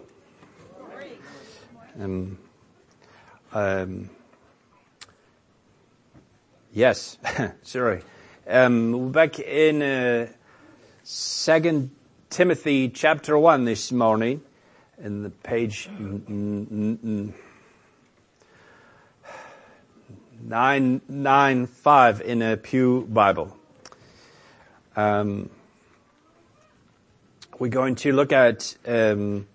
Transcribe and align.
Um, 2.00 2.36
um, 3.52 4.10
yes, 6.72 7.18
sorry. 7.62 8.02
Um, 8.48 9.12
back 9.12 9.38
in 9.38 9.80
uh, 9.80 10.26
Second 11.04 11.92
Timothy 12.30 12.88
chapter 12.88 13.38
one 13.38 13.64
this 13.64 13.92
morning, 13.92 14.42
in 15.00 15.22
the 15.22 15.30
page 15.30 15.88
nine 20.42 21.00
nine 21.08 21.66
five 21.66 22.20
in 22.20 22.42
a 22.42 22.56
Pew 22.56 23.06
Bible. 23.08 23.56
Um, 24.96 25.50
we're 27.58 27.68
going 27.68 27.94
to 27.96 28.12
look 28.12 28.32
at 28.32 28.76
um, 28.86 29.46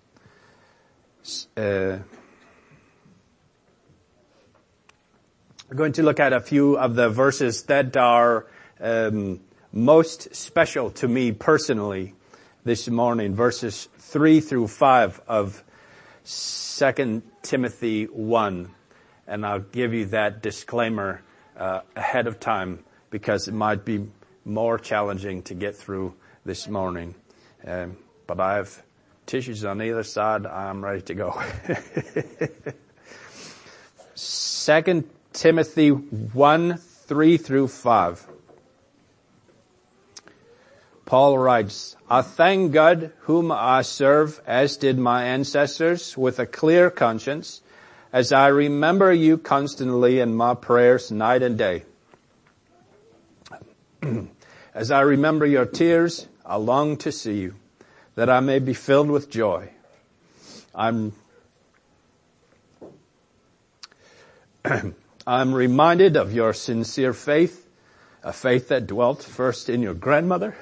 uh, 1.56 1.98
we're 5.68 5.76
going 5.76 5.92
to 5.92 6.02
look 6.02 6.20
at 6.20 6.32
a 6.32 6.40
few 6.40 6.78
of 6.78 6.94
the 6.94 7.08
verses 7.10 7.64
that 7.64 7.96
are 7.96 8.46
um, 8.80 9.40
most 9.72 10.34
special 10.34 10.90
to 10.92 11.08
me 11.08 11.32
personally 11.32 12.14
this 12.64 12.88
morning, 12.88 13.34
verses 13.34 13.90
three 13.98 14.40
through 14.40 14.68
five 14.68 15.20
of 15.28 15.62
Second 16.22 17.22
Timothy 17.42 18.04
one, 18.04 18.70
and 19.26 19.44
I'll 19.44 19.60
give 19.60 19.92
you 19.92 20.06
that 20.06 20.42
disclaimer 20.42 21.22
uh, 21.58 21.80
ahead 21.94 22.26
of 22.26 22.40
time 22.40 22.82
because 23.10 23.48
it 23.48 23.54
might 23.54 23.84
be 23.84 24.06
more 24.46 24.78
challenging 24.78 25.42
to 25.42 25.54
get 25.54 25.76
through 25.76 26.14
this 26.46 26.66
morning. 26.66 27.14
Um, 27.66 27.98
but 28.26 28.40
I 28.40 28.56
have 28.56 28.82
tissues 29.26 29.64
on 29.66 29.82
either 29.82 30.02
side. 30.02 30.46
I'm 30.46 30.82
ready 30.82 31.02
to 31.02 31.14
go. 31.14 31.42
Second 34.14 35.04
Timothy 35.34 35.90
one 35.90 36.78
three 36.78 37.36
through 37.36 37.68
five. 37.68 38.26
Paul 41.06 41.38
writes, 41.38 41.96
I 42.08 42.22
thank 42.22 42.72
God 42.72 43.12
whom 43.20 43.52
I 43.52 43.82
serve 43.82 44.40
as 44.46 44.78
did 44.78 44.98
my 44.98 45.24
ancestors 45.24 46.16
with 46.16 46.38
a 46.38 46.46
clear 46.46 46.90
conscience 46.90 47.60
as 48.12 48.32
I 48.32 48.48
remember 48.48 49.12
you 49.12 49.36
constantly 49.36 50.20
in 50.20 50.34
my 50.34 50.54
prayers 50.54 51.10
night 51.10 51.42
and 51.42 51.58
day. 51.58 51.82
as 54.74 54.90
I 54.90 55.00
remember 55.00 55.44
your 55.44 55.66
tears, 55.66 56.26
I 56.44 56.56
long 56.56 56.96
to 56.98 57.12
see 57.12 57.38
you 57.38 57.54
that 58.14 58.30
I 58.30 58.40
may 58.40 58.58
be 58.58 58.72
filled 58.72 59.10
with 59.10 59.28
joy. 59.28 59.68
I'm 60.74 61.12
I'm 65.26 65.54
reminded 65.54 66.16
of 66.16 66.32
your 66.32 66.54
sincere 66.54 67.12
faith, 67.12 67.68
a 68.22 68.32
faith 68.32 68.68
that 68.68 68.86
dwelt 68.86 69.22
first 69.22 69.68
in 69.68 69.82
your 69.82 69.94
grandmother 69.94 70.56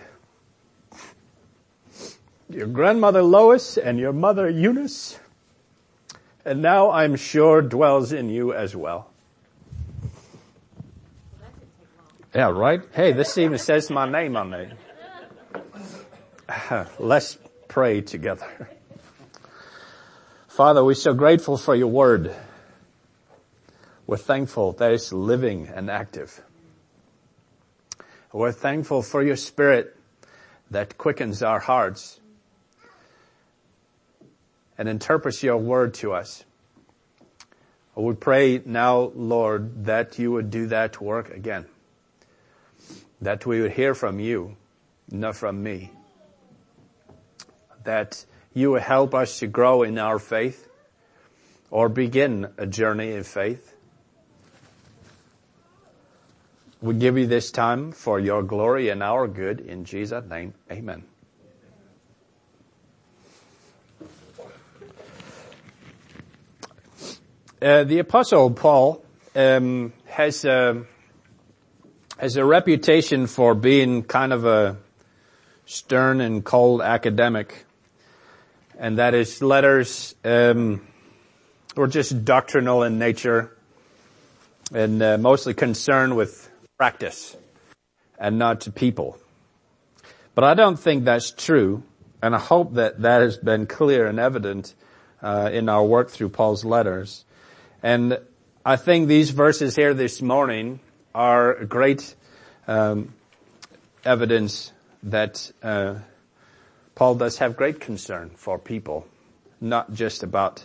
your 2.54 2.66
grandmother 2.66 3.22
Lois 3.22 3.76
and 3.76 3.98
your 3.98 4.12
mother 4.12 4.48
Eunice, 4.48 5.18
and 6.44 6.60
now 6.60 6.90
I'm 6.90 7.16
sure 7.16 7.62
dwells 7.62 8.12
in 8.12 8.28
you 8.28 8.52
as 8.52 8.74
well. 8.74 9.10
Yeah, 12.34 12.50
right? 12.50 12.80
Hey, 12.92 13.12
this 13.12 13.36
even 13.36 13.58
says 13.58 13.90
my 13.90 14.10
name 14.10 14.36
on 14.36 14.54
it. 14.54 14.72
Let's 16.98 17.38
pray 17.68 18.00
together. 18.00 18.70
Father, 20.48 20.84
we're 20.84 20.94
so 20.94 21.14
grateful 21.14 21.56
for 21.56 21.74
your 21.74 21.88
word. 21.88 22.34
We're 24.06 24.16
thankful 24.16 24.72
that 24.74 24.92
it's 24.92 25.12
living 25.12 25.68
and 25.68 25.90
active. 25.90 26.42
We're 28.32 28.52
thankful 28.52 29.02
for 29.02 29.22
your 29.22 29.36
spirit 29.36 29.96
that 30.70 30.96
quickens 30.96 31.42
our 31.42 31.60
hearts 31.60 32.18
and 34.82 34.88
interprets 34.88 35.44
your 35.44 35.58
word 35.58 35.94
to 35.94 36.12
us. 36.12 36.44
Would 37.94 38.18
pray 38.18 38.60
now, 38.64 39.12
Lord, 39.14 39.84
that 39.84 40.18
you 40.18 40.32
would 40.32 40.50
do 40.50 40.66
that 40.66 41.00
work 41.00 41.30
again. 41.30 41.66
That 43.20 43.46
we 43.46 43.60
would 43.60 43.70
hear 43.70 43.94
from 43.94 44.18
you, 44.18 44.56
not 45.08 45.36
from 45.36 45.62
me. 45.62 45.92
That 47.84 48.24
you 48.52 48.72
would 48.72 48.82
help 48.82 49.14
us 49.14 49.38
to 49.38 49.46
grow 49.46 49.84
in 49.84 49.98
our 49.98 50.18
faith 50.18 50.68
or 51.70 51.88
begin 51.88 52.48
a 52.58 52.66
journey 52.66 53.12
in 53.12 53.22
faith. 53.22 53.76
We 56.80 56.94
give 56.94 57.16
you 57.16 57.28
this 57.28 57.52
time 57.52 57.92
for 57.92 58.18
your 58.18 58.42
glory 58.42 58.88
and 58.88 59.00
our 59.00 59.28
good 59.28 59.60
in 59.60 59.84
Jesus' 59.84 60.28
name. 60.28 60.54
Amen. 60.72 61.04
The 67.62 68.00
apostle 68.00 68.50
Paul 68.50 69.04
um, 69.36 69.92
has 70.06 70.44
a, 70.44 70.84
has 72.18 72.36
a 72.36 72.44
reputation 72.44 73.28
for 73.28 73.54
being 73.54 74.02
kind 74.02 74.32
of 74.32 74.44
a 74.44 74.78
stern 75.64 76.20
and 76.20 76.44
cold 76.44 76.82
academic, 76.82 77.64
and 78.78 78.98
that 78.98 79.14
his 79.14 79.40
letters 79.42 80.14
um, 80.24 80.84
were 81.76 81.86
just 81.86 82.24
doctrinal 82.24 82.82
in 82.82 82.98
nature 82.98 83.56
and 84.74 85.00
uh, 85.00 85.16
mostly 85.18 85.54
concerned 85.54 86.16
with 86.16 86.50
practice 86.76 87.36
and 88.18 88.38
not 88.40 88.62
to 88.62 88.72
people. 88.72 89.18
But 90.34 90.42
I 90.42 90.54
don't 90.54 90.78
think 90.78 91.04
that's 91.04 91.30
true, 91.30 91.84
and 92.20 92.34
I 92.34 92.40
hope 92.40 92.74
that 92.74 93.02
that 93.02 93.22
has 93.22 93.36
been 93.36 93.66
clear 93.66 94.06
and 94.06 94.18
evident 94.18 94.74
uh, 95.22 95.48
in 95.52 95.68
our 95.68 95.84
work 95.84 96.10
through 96.10 96.30
Paul's 96.30 96.64
letters. 96.64 97.24
And 97.82 98.18
I 98.64 98.76
think 98.76 99.08
these 99.08 99.30
verses 99.30 99.74
here 99.74 99.92
this 99.92 100.22
morning 100.22 100.78
are 101.14 101.64
great 101.64 102.14
um, 102.68 103.12
evidence 104.04 104.72
that 105.02 105.50
uh, 105.62 105.96
Paul 106.94 107.16
does 107.16 107.38
have 107.38 107.56
great 107.56 107.80
concern 107.80 108.30
for 108.36 108.58
people, 108.58 109.06
not 109.60 109.92
just 109.92 110.22
about 110.22 110.64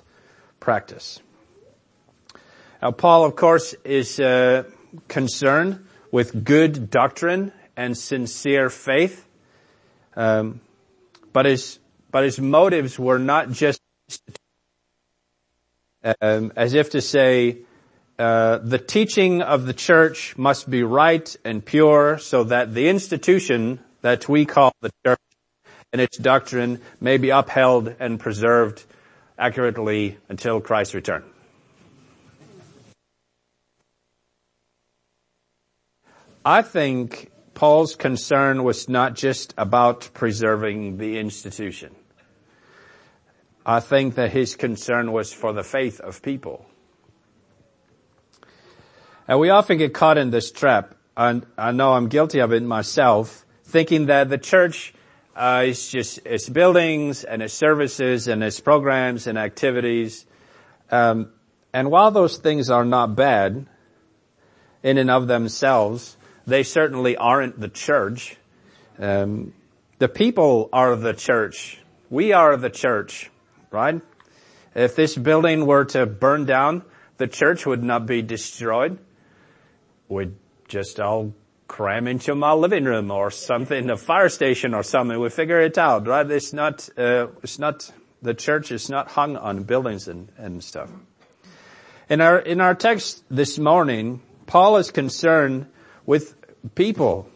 practice. 0.59 1.19
Now, 2.81 2.91
Paul, 2.91 3.25
of 3.25 3.35
course, 3.35 3.73
is 3.83 4.19
uh, 4.19 4.65
concerned 5.07 5.87
with 6.11 6.43
good 6.43 6.91
doctrine 6.91 7.51
and 7.75 7.97
sincere 7.97 8.69
faith, 8.69 9.25
um, 10.15 10.61
but 11.33 11.45
his 11.45 11.79
but 12.11 12.23
his 12.23 12.39
motives 12.39 12.97
were 12.97 13.19
not 13.19 13.51
just 13.51 13.81
um, 16.21 16.53
as 16.55 16.73
if 16.73 16.91
to 16.91 17.01
say, 17.01 17.59
uh, 18.19 18.57
the 18.59 18.79
teaching 18.79 19.41
of 19.41 19.65
the 19.65 19.73
church 19.73 20.37
must 20.37 20.69
be 20.69 20.83
right 20.83 21.35
and 21.43 21.63
pure 21.63 22.17
so 22.17 22.45
that 22.45 22.73
the 22.73 22.89
institution 22.89 23.79
that 24.01 24.27
we 24.27 24.45
call 24.45 24.73
the 24.81 24.91
church 25.05 25.19
and 25.93 26.01
its 26.01 26.17
doctrine 26.17 26.81
may 26.99 27.17
be 27.17 27.29
upheld 27.29 27.95
and 27.99 28.19
preserved 28.19 28.83
accurately 29.37 30.17
until 30.29 30.59
Christ's 30.61 30.95
return. 30.95 31.23
I 36.43 36.61
think 36.61 37.29
Paul's 37.53 37.95
concern 37.95 38.63
was 38.63 38.87
not 38.87 39.15
just 39.15 39.53
about 39.57 40.09
preserving 40.13 40.97
the 40.97 41.19
institution. 41.19 41.93
I 43.69 43.81
think 43.81 44.15
that 44.15 44.31
his 44.31 44.55
concern 44.55 45.11
was 45.11 45.33
for 45.33 45.51
the 45.51 45.61
faith 45.61 45.99
of 45.99 46.21
people. 46.21 46.65
And 49.27 49.41
we 49.41 49.49
often 49.49 49.77
get 49.77 49.93
caught 49.93 50.17
in 50.17 50.29
this 50.29 50.53
trap, 50.53 50.95
and 51.17 51.45
I 51.57 51.73
know 51.73 51.91
I'm 51.91 52.07
guilty 52.07 52.39
of 52.39 52.53
it 52.53 52.63
myself, 52.63 53.45
thinking 53.65 54.05
that 54.05 54.29
the 54.29 54.37
church 54.37 54.93
uh, 55.35 55.65
is 55.65 55.89
just 55.89 56.19
its 56.25 56.47
buildings 56.47 57.25
and 57.25 57.41
its 57.41 57.53
services 57.53 58.29
and 58.29 58.41
its 58.41 58.61
programs 58.61 59.27
and 59.27 59.37
activities. 59.37 60.25
Um, 60.89 61.33
and 61.73 61.91
while 61.91 62.11
those 62.11 62.37
things 62.37 62.69
are 62.69 62.85
not 62.85 63.17
bad 63.17 63.67
in 64.81 64.97
and 64.97 65.11
of 65.11 65.27
themselves, 65.27 66.15
they 66.45 66.63
certainly 66.63 67.17
aren't 67.17 67.59
the 67.59 67.67
church. 67.67 68.37
Um, 68.97 69.53
the 69.99 70.07
people 70.07 70.69
are 70.71 70.95
the 70.95 71.13
church. 71.13 71.81
We 72.09 72.31
are 72.31 72.55
the 72.55 72.69
church 72.69 73.29
right? 73.77 74.01
If 74.73 74.95
this 74.95 75.15
building 75.15 75.67
were 75.67 75.85
to 75.85 76.07
burn 76.07 76.45
down, 76.45 76.83
the 77.17 77.27
church 77.27 77.67
would 77.67 77.83
not 77.83 78.07
be 78.07 78.23
destroyed. 78.23 78.97
We'd 80.09 80.33
just 80.67 80.99
all 80.99 81.33
cram 81.67 82.07
into 82.07 82.33
my 82.33 82.53
living 82.53 82.85
room 82.85 83.11
or 83.11 83.29
something, 83.29 83.89
a 83.91 83.97
fire 83.97 84.29
station 84.29 84.73
or 84.73 84.81
something. 84.81 85.19
We 85.19 85.29
figure 85.29 85.61
it 85.61 85.77
out, 85.77 86.07
right? 86.07 86.29
It's 86.31 86.53
not, 86.53 86.89
uh, 86.97 87.27
it's 87.43 87.59
not, 87.59 87.91
the 88.23 88.33
church 88.33 88.71
is 88.71 88.89
not 88.89 89.11
hung 89.11 89.37
on 89.37 89.63
buildings 89.63 90.07
and, 90.07 90.29
and 90.37 90.63
stuff. 90.63 90.89
In 92.09 92.19
our, 92.21 92.39
in 92.39 92.59
our 92.61 92.73
text 92.73 93.23
this 93.29 93.59
morning, 93.59 94.21
Paul 94.47 94.77
is 94.77 94.89
concerned 94.89 95.67
with 96.05 96.33
people, 96.73 97.29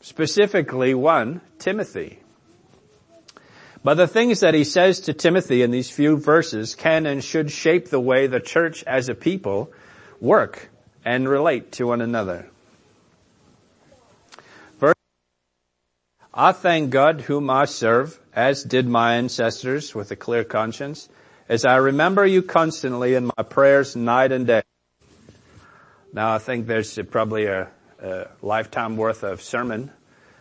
specifically 0.00 0.94
one, 0.94 1.40
Timothy. 1.58 2.20
But 3.86 3.94
the 3.94 4.08
things 4.08 4.40
that 4.40 4.52
he 4.52 4.64
says 4.64 4.98
to 5.02 5.12
Timothy 5.12 5.62
in 5.62 5.70
these 5.70 5.88
few 5.88 6.16
verses 6.16 6.74
can 6.74 7.06
and 7.06 7.22
should 7.22 7.52
shape 7.52 7.88
the 7.88 8.00
way 8.00 8.26
the 8.26 8.40
church 8.40 8.82
as 8.82 9.08
a 9.08 9.14
people 9.14 9.70
work 10.20 10.70
and 11.04 11.28
relate 11.28 11.70
to 11.78 11.86
one 11.86 12.00
another. 12.00 12.50
I 16.34 16.50
thank 16.50 16.90
God 16.90 17.20
whom 17.20 17.48
I 17.48 17.66
serve, 17.66 18.18
as 18.34 18.64
did 18.64 18.88
my 18.88 19.18
ancestors 19.18 19.94
with 19.94 20.10
a 20.10 20.16
clear 20.16 20.42
conscience, 20.42 21.08
as 21.48 21.64
I 21.64 21.76
remember 21.76 22.26
you 22.26 22.42
constantly 22.42 23.14
in 23.14 23.30
my 23.36 23.44
prayers 23.44 23.94
night 23.94 24.32
and 24.32 24.48
day. 24.48 24.62
Now 26.12 26.34
I 26.34 26.38
think 26.38 26.66
there's 26.66 26.98
probably 27.08 27.46
a, 27.46 27.68
a 28.02 28.26
lifetime 28.42 28.96
worth 28.96 29.22
of 29.22 29.42
sermon 29.42 29.92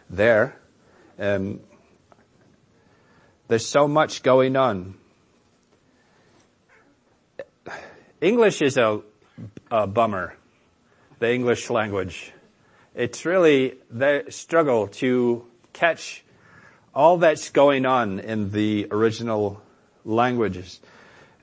there. 0.10 0.58
Um, 1.20 1.60
there's 3.48 3.66
so 3.66 3.88
much 3.88 4.24
going 4.24 4.56
on. 4.56 4.96
English 8.22 8.62
is 8.62 8.78
a, 8.78 9.02
a 9.70 9.88
bummer. 9.88 10.36
The 11.20 11.34
English 11.34 11.70
language. 11.70 12.32
It's 12.94 13.26
really 13.26 13.76
the 13.90 14.26
struggle 14.30 14.88
to 15.00 15.46
catch 15.74 16.24
all 16.94 17.18
that's 17.18 17.50
going 17.50 17.86
on 17.86 18.20
in 18.20 18.52
the 18.52 18.88
original 18.90 19.62
languages. 20.06 20.80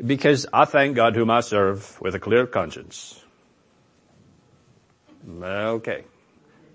Because 0.04 0.46
I 0.52 0.64
thank 0.64 0.96
God 0.96 1.14
whom 1.14 1.30
I 1.30 1.40
serve 1.40 2.00
with 2.00 2.14
a 2.14 2.18
clear 2.18 2.46
conscience. 2.46 3.22
Okay. 5.40 6.04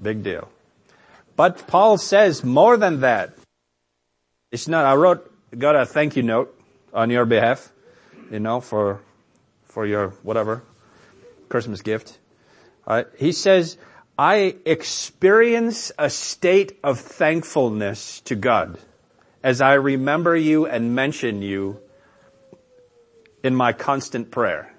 Big 0.02 0.24
deal. 0.24 0.48
But 1.36 1.68
Paul 1.68 1.98
says 1.98 2.44
more 2.44 2.78
than 2.78 3.02
that. 3.02 3.37
It's 4.52 4.68
not, 4.68 4.86
I 4.86 4.96
wrote, 4.96 5.30
got 5.58 5.76
a 5.76 5.86
thank 5.86 6.16
you 6.16 6.24
note 6.24 6.58
on 6.94 7.10
your 7.10 7.26
behalf, 7.26 7.72
you 8.32 8.40
know, 8.40 8.62
for, 8.62 9.02
for 9.66 9.86
your 9.86 10.10
whatever, 10.24 10.64
Christmas 11.50 11.82
gift. 11.82 12.18
Uh, 12.86 13.04
he 13.18 13.34
says, 13.34 13.78
I 14.18 14.56
experience 14.66 15.92
a 16.00 16.10
state 16.10 16.80
of 16.82 17.00
thankfulness 17.00 18.22
to 18.22 18.36
God 18.36 18.80
as 19.44 19.60
I 19.60 19.74
remember 19.74 20.36
you 20.36 20.66
and 20.66 20.96
mention 20.96 21.42
you 21.42 21.82
in 23.44 23.54
my 23.54 23.74
constant 23.74 24.32
prayer. 24.32 24.74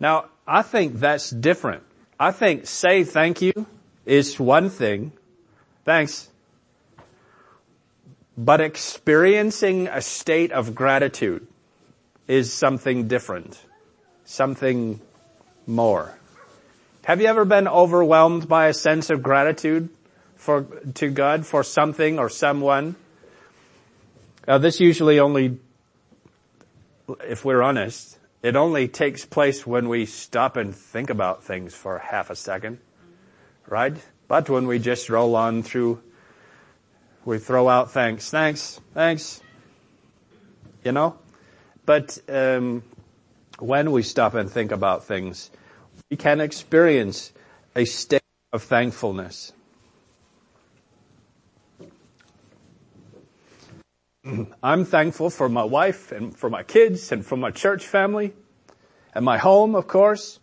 Now, 0.00 0.26
I 0.46 0.62
think 0.62 0.98
that's 0.98 1.30
different. 1.30 1.84
I 2.18 2.32
think 2.32 2.66
say 2.66 3.04
thank 3.04 3.40
you 3.40 3.66
is 4.04 4.40
one 4.40 4.70
thing. 4.70 5.12
Thanks. 5.84 6.31
But 8.36 8.60
experiencing 8.60 9.88
a 9.88 10.00
state 10.00 10.52
of 10.52 10.74
gratitude 10.74 11.46
is 12.26 12.52
something 12.52 13.08
different. 13.08 13.60
Something 14.24 15.00
more. 15.66 16.16
Have 17.04 17.20
you 17.20 17.26
ever 17.26 17.44
been 17.44 17.68
overwhelmed 17.68 18.48
by 18.48 18.68
a 18.68 18.74
sense 18.74 19.10
of 19.10 19.22
gratitude 19.22 19.88
for, 20.36 20.62
to 20.94 21.08
God 21.10 21.44
for 21.44 21.62
something 21.62 22.18
or 22.18 22.28
someone? 22.28 22.94
Uh, 24.46 24.58
this 24.58 24.80
usually 24.80 25.20
only, 25.20 25.58
if 27.24 27.44
we're 27.44 27.62
honest, 27.62 28.18
it 28.42 28.56
only 28.56 28.88
takes 28.88 29.24
place 29.24 29.66
when 29.66 29.88
we 29.88 30.06
stop 30.06 30.56
and 30.56 30.74
think 30.74 31.10
about 31.10 31.44
things 31.44 31.74
for 31.74 31.98
half 31.98 32.30
a 32.30 32.36
second, 32.36 32.78
right? 33.68 33.96
But 34.26 34.48
when 34.48 34.66
we 34.66 34.78
just 34.78 35.10
roll 35.10 35.36
on 35.36 35.62
through 35.62 36.02
we 37.24 37.38
throw 37.38 37.68
out 37.68 37.92
thanks, 37.92 38.30
thanks, 38.30 38.80
thanks. 38.94 39.40
You 40.84 40.92
know? 40.92 41.18
But 41.86 42.18
um, 42.28 42.82
when 43.58 43.92
we 43.92 44.02
stop 44.02 44.34
and 44.34 44.50
think 44.50 44.72
about 44.72 45.04
things, 45.04 45.50
we 46.10 46.16
can 46.16 46.40
experience 46.40 47.32
a 47.76 47.84
state 47.84 48.22
of 48.52 48.62
thankfulness. 48.62 49.52
I'm 54.62 54.84
thankful 54.84 55.30
for 55.30 55.48
my 55.48 55.64
wife 55.64 56.12
and 56.12 56.36
for 56.36 56.50
my 56.50 56.62
kids 56.62 57.12
and 57.12 57.24
for 57.24 57.36
my 57.36 57.50
church 57.50 57.86
family 57.86 58.32
and 59.14 59.24
my 59.24 59.38
home, 59.38 59.74
of 59.74 59.86
course. 59.86 60.38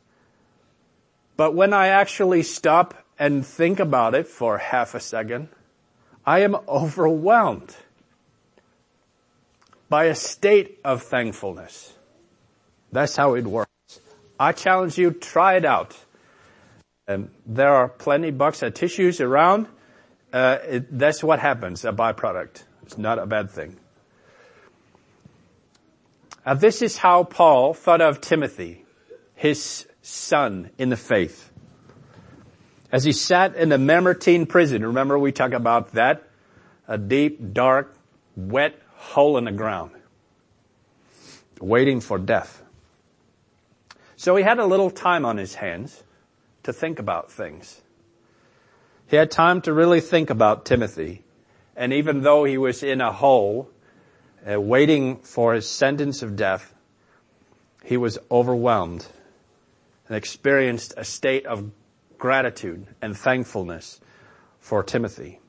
But 1.37 1.55
when 1.55 1.73
I 1.73 1.87
actually 1.87 2.43
stop 2.43 2.93
and 3.17 3.45
think 3.45 3.79
about 3.79 4.15
it 4.15 4.27
for 4.27 4.57
half 4.57 4.95
a 4.95 4.99
second, 4.99 5.49
I 6.29 6.41
am 6.41 6.55
overwhelmed 6.67 7.75
by 9.89 10.03
a 10.03 10.13
state 10.13 10.79
of 10.85 11.01
thankfulness. 11.01 11.95
That's 12.91 13.15
how 13.15 13.33
it 13.33 13.47
works. 13.47 13.99
I 14.39 14.51
challenge 14.51 14.95
you, 14.95 15.09
try 15.09 15.55
it 15.55 15.65
out. 15.65 15.97
And 17.07 17.31
there 17.47 17.73
are 17.73 17.89
plenty 17.89 18.29
bucks 18.29 18.61
of 18.61 18.75
tissues 18.75 19.19
around. 19.19 19.69
Uh, 20.31 20.59
it, 20.67 20.99
that's 20.99 21.23
what 21.23 21.39
happens, 21.39 21.83
a 21.83 21.91
byproduct. 21.91 22.61
It's 22.83 22.99
not 22.99 23.17
a 23.17 23.25
bad 23.25 23.49
thing. 23.49 23.77
Now 26.45 26.53
this 26.53 26.83
is 26.83 26.97
how 26.97 27.23
Paul 27.23 27.73
thought 27.73 28.01
of 28.01 28.21
Timothy, 28.21 28.85
his 29.33 29.87
son 30.03 30.69
in 30.77 30.89
the 30.89 30.97
faith 30.97 31.48
as 32.91 33.03
he 33.03 33.11
sat 33.11 33.55
in 33.55 33.69
the 33.69 33.77
Mamertine 33.77 34.45
prison. 34.45 34.85
Remember 34.85 35.17
we 35.17 35.31
talked 35.31 35.53
about 35.53 35.93
that? 35.93 36.23
A 36.87 36.97
deep, 36.97 37.53
dark, 37.53 37.95
wet 38.35 38.79
hole 38.95 39.37
in 39.37 39.45
the 39.45 39.51
ground. 39.51 39.91
Waiting 41.61 42.01
for 42.01 42.17
death. 42.17 42.63
So 44.15 44.35
he 44.35 44.43
had 44.43 44.59
a 44.59 44.65
little 44.65 44.89
time 44.89 45.25
on 45.25 45.37
his 45.37 45.55
hands 45.55 46.03
to 46.63 46.73
think 46.73 46.99
about 46.99 47.31
things. 47.31 47.81
He 49.07 49.15
had 49.15 49.31
time 49.31 49.61
to 49.61 49.73
really 49.73 50.01
think 50.01 50.29
about 50.29 50.65
Timothy. 50.65 51.23
And 51.75 51.93
even 51.93 52.21
though 52.21 52.43
he 52.43 52.57
was 52.57 52.83
in 52.83 53.01
a 53.01 53.11
hole, 53.11 53.69
uh, 54.49 54.59
waiting 54.59 55.17
for 55.17 55.53
his 55.53 55.67
sentence 55.67 56.21
of 56.21 56.35
death, 56.35 56.73
he 57.83 57.97
was 57.97 58.17
overwhelmed 58.29 59.07
and 60.07 60.17
experienced 60.17 60.93
a 60.97 61.05
state 61.05 61.45
of 61.45 61.71
gratitude 62.19 62.85
and 63.01 63.17
thankfulness 63.17 63.99
for 64.59 64.83
Timothy. 64.83 65.39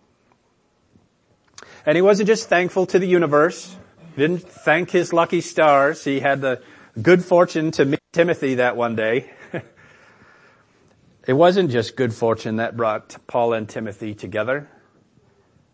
And 1.84 1.96
he 1.96 2.02
wasn't 2.02 2.28
just 2.28 2.48
thankful 2.48 2.86
to 2.86 2.98
the 2.98 3.06
universe, 3.06 3.76
he 4.14 4.22
didn't 4.22 4.42
thank 4.42 4.90
his 4.90 5.12
lucky 5.12 5.40
stars. 5.40 6.04
He 6.04 6.20
had 6.20 6.40
the 6.40 6.62
good 7.00 7.24
fortune 7.24 7.70
to 7.72 7.84
meet 7.84 8.00
Timothy 8.12 8.56
that 8.56 8.76
one 8.76 8.96
day. 8.96 9.30
it 11.26 11.32
wasn't 11.32 11.70
just 11.70 11.96
good 11.96 12.12
fortune 12.12 12.56
that 12.56 12.76
brought 12.76 13.16
Paul 13.26 13.52
and 13.52 13.68
Timothy 13.68 14.14
together. 14.14 14.68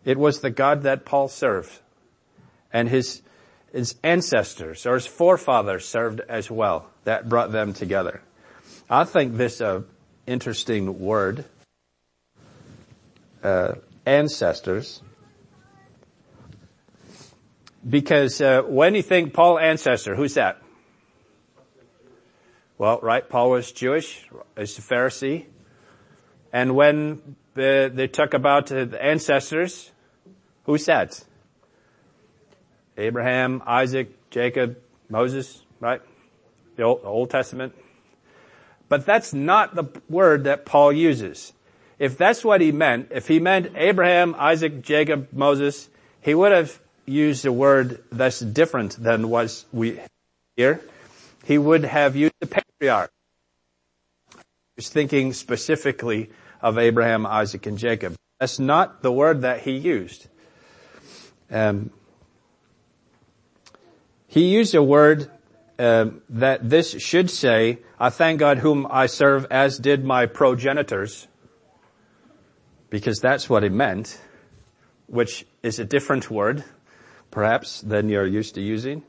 It 0.05 0.17
was 0.17 0.41
the 0.41 0.51
God 0.51 0.83
that 0.83 1.03
Paul 1.03 1.27
served 1.27 1.79
and 2.71 2.87
his, 2.87 3.21
his 3.73 3.95
ancestors 4.03 4.85
or 4.85 4.93
his 4.93 5.07
forefathers 5.07 5.85
served 5.85 6.21
as 6.29 6.51
well 6.51 6.89
that 7.03 7.27
brought 7.27 7.51
them 7.51 7.73
together. 7.73 8.21
I 8.89 9.03
think 9.03 9.35
this 9.35 9.59
uh, 9.59 9.81
interesting 10.27 10.99
word, 10.99 11.45
uh, 13.41 13.75
ancestors, 14.05 15.01
because 17.89 18.41
uh, 18.41 18.61
when 18.63 18.93
you 18.93 19.01
think 19.01 19.33
Paul 19.33 19.57
ancestor, 19.57 20.15
who's 20.15 20.33
that? 20.33 20.61
Well, 22.77 22.99
right, 23.01 23.27
Paul 23.27 23.51
was 23.51 23.71
Jewish, 23.71 24.27
is 24.55 24.77
a 24.77 24.81
Pharisee, 24.81 25.45
and 26.51 26.75
when 26.75 27.35
the, 27.53 27.89
they 27.93 28.07
talk 28.07 28.33
about 28.33 28.71
uh, 28.71 28.85
the 28.85 29.03
ancestors, 29.03 29.91
who's 30.65 30.85
that? 30.85 31.23
Abraham, 32.97 33.63
Isaac, 33.65 34.29
Jacob, 34.29 34.77
Moses, 35.09 35.63
right? 35.79 36.01
The 36.75 36.83
Old, 36.83 37.03
the 37.03 37.07
Old 37.07 37.29
Testament. 37.29 37.73
But 38.89 39.05
that's 39.05 39.33
not 39.33 39.75
the 39.75 39.85
word 40.09 40.45
that 40.45 40.65
Paul 40.65 40.93
uses. 40.93 41.53
If 41.99 42.17
that's 42.17 42.45
what 42.45 42.61
he 42.61 42.71
meant, 42.71 43.09
if 43.11 43.27
he 43.27 43.39
meant 43.39 43.71
Abraham, 43.75 44.35
Isaac, 44.37 44.81
Jacob, 44.81 45.29
Moses, 45.31 45.89
he 46.21 46.33
would 46.33 46.51
have 46.51 46.79
used 47.05 47.45
a 47.45 47.51
word 47.51 48.03
that's 48.11 48.39
different 48.39 49.01
than 49.01 49.29
what 49.29 49.63
we 49.71 49.99
hear. 50.55 50.81
He 51.45 51.57
would 51.57 51.85
have 51.85 52.15
used 52.15 52.33
the 52.39 52.47
patriarch. 52.47 53.09
He's 54.75 54.89
thinking 54.89 55.33
specifically 55.33 56.29
of 56.61 56.77
Abraham, 56.77 57.25
Isaac, 57.25 57.65
and 57.65 57.77
Jacob. 57.77 58.15
That's 58.39 58.59
not 58.59 59.01
the 59.01 59.11
word 59.11 59.41
that 59.41 59.61
he 59.61 59.71
used. 59.71 60.27
Um, 61.49 61.89
he 64.27 64.49
used 64.49 64.75
a 64.75 64.83
word 64.83 65.31
um, 65.79 66.21
that 66.29 66.69
this 66.69 66.99
should 66.99 67.29
say, 67.29 67.79
I 67.99 68.09
thank 68.09 68.39
God 68.39 68.59
whom 68.59 68.87
I 68.89 69.05
serve 69.05 69.45
as 69.51 69.77
did 69.77 70.03
my 70.03 70.25
progenitors, 70.25 71.27
because 72.89 73.19
that's 73.19 73.49
what 73.49 73.63
it 73.63 73.71
meant, 73.71 74.19
which 75.07 75.45
is 75.61 75.79
a 75.79 75.85
different 75.85 76.31
word, 76.31 76.63
perhaps, 77.31 77.81
than 77.81 78.09
you're 78.09 78.25
used 78.25 78.55
to 78.55 78.61
using. 78.61 79.03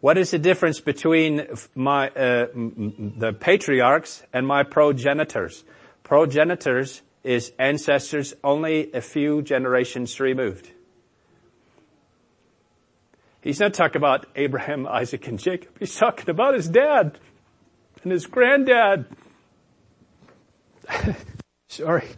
What 0.00 0.16
is 0.16 0.30
the 0.30 0.38
difference 0.38 0.80
between 0.80 1.48
my, 1.74 2.08
uh, 2.10 2.46
the 2.54 3.36
patriarchs 3.38 4.22
and 4.32 4.46
my 4.46 4.62
progenitors? 4.62 5.64
Progenitors 6.04 7.02
is 7.24 7.52
ancestors 7.58 8.32
only 8.44 8.92
a 8.92 9.00
few 9.00 9.42
generations 9.42 10.20
removed. 10.20 10.70
He's 13.48 13.60
not 13.60 13.72
talking 13.72 13.96
about 13.96 14.26
Abraham, 14.36 14.86
Isaac, 14.86 15.26
and 15.26 15.38
Jacob. 15.38 15.70
He's 15.78 15.96
talking 15.96 16.28
about 16.28 16.52
his 16.52 16.68
dad 16.68 17.18
and 18.02 18.12
his 18.12 18.26
granddad. 18.26 19.06
Sorry. 21.70 22.08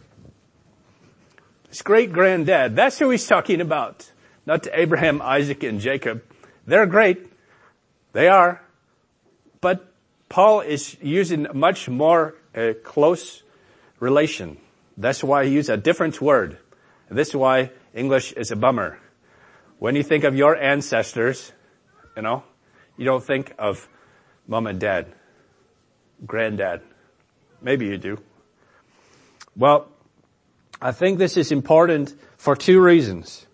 His 1.69 1.83
great 1.83 2.11
granddad. 2.11 2.75
That's 2.75 2.99
who 2.99 3.11
he's 3.11 3.25
talking 3.25 3.61
about. 3.61 4.11
Not 4.45 4.63
to 4.63 4.77
Abraham, 4.77 5.21
Isaac, 5.21 5.63
and 5.63 5.79
Jacob. 5.79 6.21
They're 6.67 6.85
great. 6.85 7.31
They 8.11 8.27
are. 8.27 8.61
But 9.61 9.89
Paul 10.27 10.59
is 10.59 10.97
using 11.01 11.47
much 11.53 11.87
more 11.87 12.35
uh, 12.53 12.73
close 12.83 13.41
relation. 14.01 14.57
That's 14.97 15.23
why 15.23 15.45
he 15.45 15.53
used 15.53 15.69
a 15.69 15.77
different 15.77 16.19
word. 16.19 16.57
This 17.09 17.29
is 17.29 17.35
why 17.37 17.71
English 17.93 18.33
is 18.33 18.51
a 18.51 18.57
bummer. 18.57 18.99
When 19.81 19.95
you 19.95 20.03
think 20.03 20.25
of 20.25 20.35
your 20.35 20.55
ancestors, 20.55 21.51
you 22.15 22.21
know, 22.21 22.43
you 22.97 23.05
don't 23.05 23.23
think 23.23 23.55
of 23.57 23.89
mom 24.45 24.67
and 24.67 24.79
dad, 24.79 25.07
granddad. 26.23 26.83
Maybe 27.63 27.87
you 27.87 27.97
do. 27.97 28.19
Well, 29.55 29.87
I 30.79 30.91
think 30.91 31.17
this 31.17 31.35
is 31.35 31.51
important 31.51 32.13
for 32.37 32.55
two 32.55 32.79
reasons. 32.79 33.47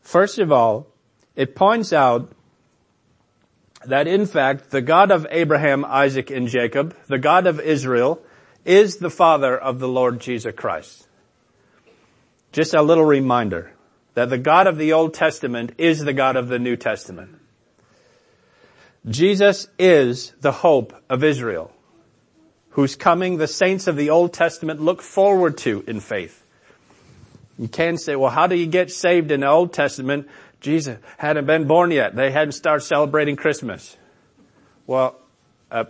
First 0.00 0.38
of 0.38 0.52
all, 0.52 0.86
it 1.34 1.56
points 1.56 1.92
out 1.92 2.30
that 3.84 4.06
in 4.06 4.26
fact 4.26 4.70
the 4.70 4.80
God 4.80 5.10
of 5.10 5.26
Abraham, 5.32 5.84
Isaac, 5.84 6.30
and 6.30 6.46
Jacob, 6.46 6.96
the 7.08 7.18
God 7.18 7.48
of 7.48 7.58
Israel, 7.58 8.22
is 8.64 8.98
the 8.98 9.10
Father 9.10 9.58
of 9.58 9.80
the 9.80 9.88
Lord 9.88 10.20
Jesus 10.20 10.54
Christ. 10.54 11.08
Just 12.52 12.74
a 12.74 12.82
little 12.82 13.04
reminder 13.04 13.72
that 14.16 14.30
the 14.30 14.38
God 14.38 14.66
of 14.66 14.78
the 14.78 14.94
Old 14.94 15.12
Testament 15.12 15.72
is 15.76 16.00
the 16.00 16.14
God 16.14 16.36
of 16.36 16.48
the 16.48 16.58
New 16.58 16.74
Testament. 16.74 17.38
Jesus 19.06 19.68
is 19.78 20.32
the 20.40 20.52
hope 20.52 20.94
of 21.10 21.22
Israel, 21.22 21.70
whose 22.70 22.96
coming 22.96 23.36
the 23.36 23.46
saints 23.46 23.86
of 23.86 23.96
the 23.96 24.08
Old 24.08 24.32
Testament 24.32 24.80
look 24.80 25.02
forward 25.02 25.58
to 25.58 25.84
in 25.86 26.00
faith. 26.00 26.42
You 27.58 27.68
can 27.68 27.98
say, 27.98 28.16
well, 28.16 28.30
how 28.30 28.46
do 28.46 28.56
you 28.56 28.66
get 28.66 28.90
saved 28.90 29.30
in 29.30 29.40
the 29.40 29.48
Old 29.48 29.74
Testament? 29.74 30.28
Jesus 30.62 30.96
hadn't 31.18 31.44
been 31.44 31.66
born 31.66 31.90
yet. 31.90 32.16
They 32.16 32.30
hadn't 32.30 32.52
started 32.52 32.86
celebrating 32.86 33.36
Christmas. 33.36 33.98
Well, 34.86 35.16
uh, 35.70 35.84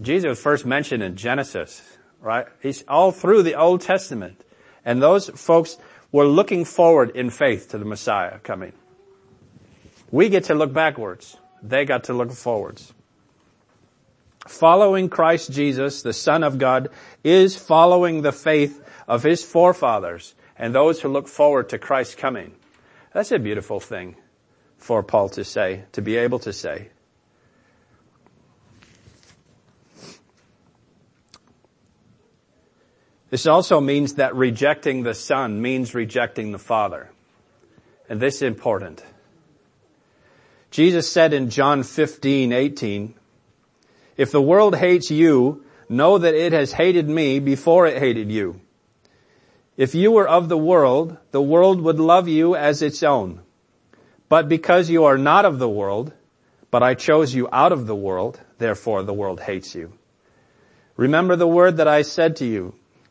Jesus 0.00 0.30
was 0.30 0.40
first 0.40 0.64
mentioned 0.64 1.02
in 1.02 1.14
Genesis, 1.14 1.82
right? 2.22 2.46
He's 2.62 2.84
all 2.88 3.12
through 3.12 3.42
the 3.42 3.56
Old 3.56 3.82
Testament. 3.82 4.42
And 4.84 5.00
those 5.02 5.28
folks 5.28 5.76
we're 6.12 6.26
looking 6.26 6.64
forward 6.64 7.10
in 7.16 7.30
faith 7.30 7.70
to 7.70 7.78
the 7.78 7.84
Messiah 7.84 8.38
coming. 8.38 8.72
We 10.10 10.28
get 10.28 10.44
to 10.44 10.54
look 10.54 10.72
backwards. 10.72 11.36
They 11.62 11.84
got 11.86 12.04
to 12.04 12.12
look 12.12 12.30
forwards. 12.32 12.92
Following 14.46 15.08
Christ 15.08 15.50
Jesus, 15.50 16.02
the 16.02 16.12
Son 16.12 16.44
of 16.44 16.58
God, 16.58 16.90
is 17.24 17.56
following 17.56 18.22
the 18.22 18.32
faith 18.32 18.84
of 19.08 19.22
his 19.22 19.42
forefathers 19.42 20.34
and 20.58 20.74
those 20.74 21.00
who 21.00 21.08
look 21.08 21.28
forward 21.28 21.70
to 21.70 21.78
Christ's 21.78 22.16
coming. 22.16 22.52
That's 23.14 23.32
a 23.32 23.38
beautiful 23.38 23.80
thing 23.80 24.16
for 24.76 25.02
Paul 25.02 25.28
to 25.30 25.44
say, 25.44 25.84
to 25.92 26.02
be 26.02 26.16
able 26.16 26.40
to 26.40 26.52
say. 26.52 26.88
This 33.32 33.46
also 33.46 33.80
means 33.80 34.16
that 34.16 34.36
rejecting 34.36 35.04
the 35.04 35.14
Son 35.14 35.62
means 35.62 35.94
rejecting 35.94 36.52
the 36.52 36.58
Father. 36.58 37.10
And 38.06 38.20
this 38.20 38.36
is 38.36 38.42
important. 38.42 39.02
Jesus 40.70 41.10
said 41.10 41.32
in 41.32 41.48
John 41.48 41.82
15, 41.82 42.52
18, 42.52 43.14
if 44.18 44.32
the 44.32 44.42
world 44.42 44.76
hates 44.76 45.10
you, 45.10 45.64
know 45.88 46.18
that 46.18 46.34
it 46.34 46.52
has 46.52 46.72
hated 46.72 47.08
me 47.08 47.38
before 47.38 47.86
it 47.86 47.96
hated 47.96 48.30
you. 48.30 48.60
If 49.78 49.94
you 49.94 50.12
were 50.12 50.28
of 50.28 50.50
the 50.50 50.58
world, 50.58 51.16
the 51.30 51.40
world 51.40 51.80
would 51.80 51.98
love 51.98 52.28
you 52.28 52.54
as 52.54 52.82
its 52.82 53.02
own. 53.02 53.40
But 54.28 54.46
because 54.46 54.90
you 54.90 55.04
are 55.04 55.16
not 55.16 55.46
of 55.46 55.58
the 55.58 55.70
world, 55.70 56.12
but 56.70 56.82
I 56.82 56.92
chose 56.92 57.34
you 57.34 57.48
out 57.50 57.72
of 57.72 57.86
the 57.86 57.96
world, 57.96 58.42
therefore 58.58 59.02
the 59.02 59.14
world 59.14 59.40
hates 59.40 59.74
you. 59.74 59.94
Remember 60.98 61.34
the 61.34 61.48
word 61.48 61.78
that 61.78 61.88
I 61.88 62.02
said 62.02 62.36
to 62.36 62.44
you, 62.44 62.74